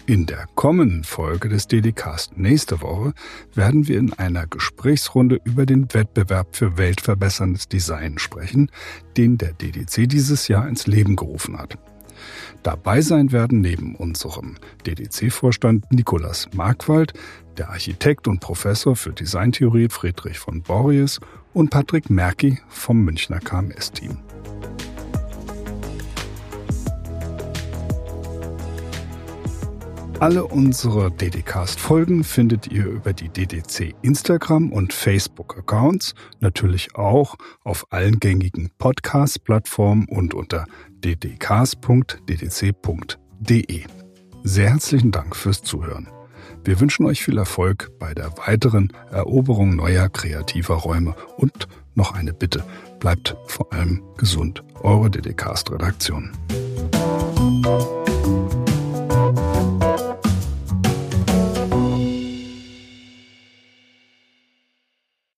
In 0.06 0.26
der 0.26 0.46
kommenden 0.56 1.04
Folge 1.04 1.48
des 1.48 1.68
DDcast 1.68 2.36
nächste 2.36 2.80
Woche 2.80 3.12
werden 3.54 3.86
wir 3.86 3.98
in 3.98 4.12
einer 4.14 4.48
Gesprächsrunde 4.48 5.38
über 5.44 5.64
den 5.64 5.94
Wettbewerb 5.94 6.56
für 6.56 6.76
weltverbesserndes 6.76 7.68
Design 7.68 8.18
sprechen, 8.18 8.70
den 9.16 9.38
der 9.38 9.52
DDC 9.52 10.08
dieses 10.08 10.48
Jahr 10.48 10.66
ins 10.66 10.88
Leben 10.88 11.14
gerufen 11.14 11.56
hat. 11.56 11.78
Dabei 12.64 13.00
sein 13.00 13.30
werden 13.30 13.60
neben 13.60 13.94
unserem 13.94 14.56
DDC-Vorstand 14.86 15.92
Nikolas 15.92 16.48
Markwald, 16.52 17.12
der 17.56 17.70
Architekt 17.70 18.26
und 18.26 18.40
Professor 18.40 18.96
für 18.96 19.12
Designtheorie 19.12 19.88
Friedrich 19.88 20.38
von 20.38 20.62
Borries 20.62 21.20
und 21.52 21.70
Patrick 21.70 22.10
Merki 22.10 22.58
vom 22.68 23.04
Münchner 23.04 23.40
KMS-Team. 23.40 24.18
Alle 30.20 30.44
unsere 30.46 31.12
DDcast-Folgen 31.12 32.24
findet 32.24 32.66
ihr 32.72 32.86
über 32.86 33.12
die 33.12 33.28
DDC 33.28 33.94
Instagram- 34.02 34.72
und 34.72 34.92
Facebook-Accounts, 34.92 36.16
natürlich 36.40 36.96
auch 36.96 37.36
auf 37.62 37.86
allen 37.90 38.18
gängigen 38.18 38.68
Podcast-Plattformen 38.78 40.06
und 40.08 40.34
unter 40.34 40.66
ddcast.ddc.de. 41.04 41.74
Sehr 44.42 44.70
herzlichen 44.70 45.12
Dank 45.12 45.36
fürs 45.36 45.62
Zuhören. 45.62 46.08
Wir 46.68 46.80
wünschen 46.80 47.06
euch 47.06 47.24
viel 47.24 47.38
Erfolg 47.38 47.92
bei 47.98 48.12
der 48.12 48.36
weiteren 48.36 48.92
Eroberung 49.10 49.74
neuer 49.74 50.10
kreativer 50.10 50.74
Räume 50.74 51.14
und 51.38 51.66
noch 51.94 52.12
eine 52.12 52.34
Bitte, 52.34 52.62
bleibt 53.00 53.38
vor 53.46 53.72
allem 53.72 54.02
gesund. 54.18 54.62
Eure 54.82 55.08
DDcast-Redaktion. 55.08 56.30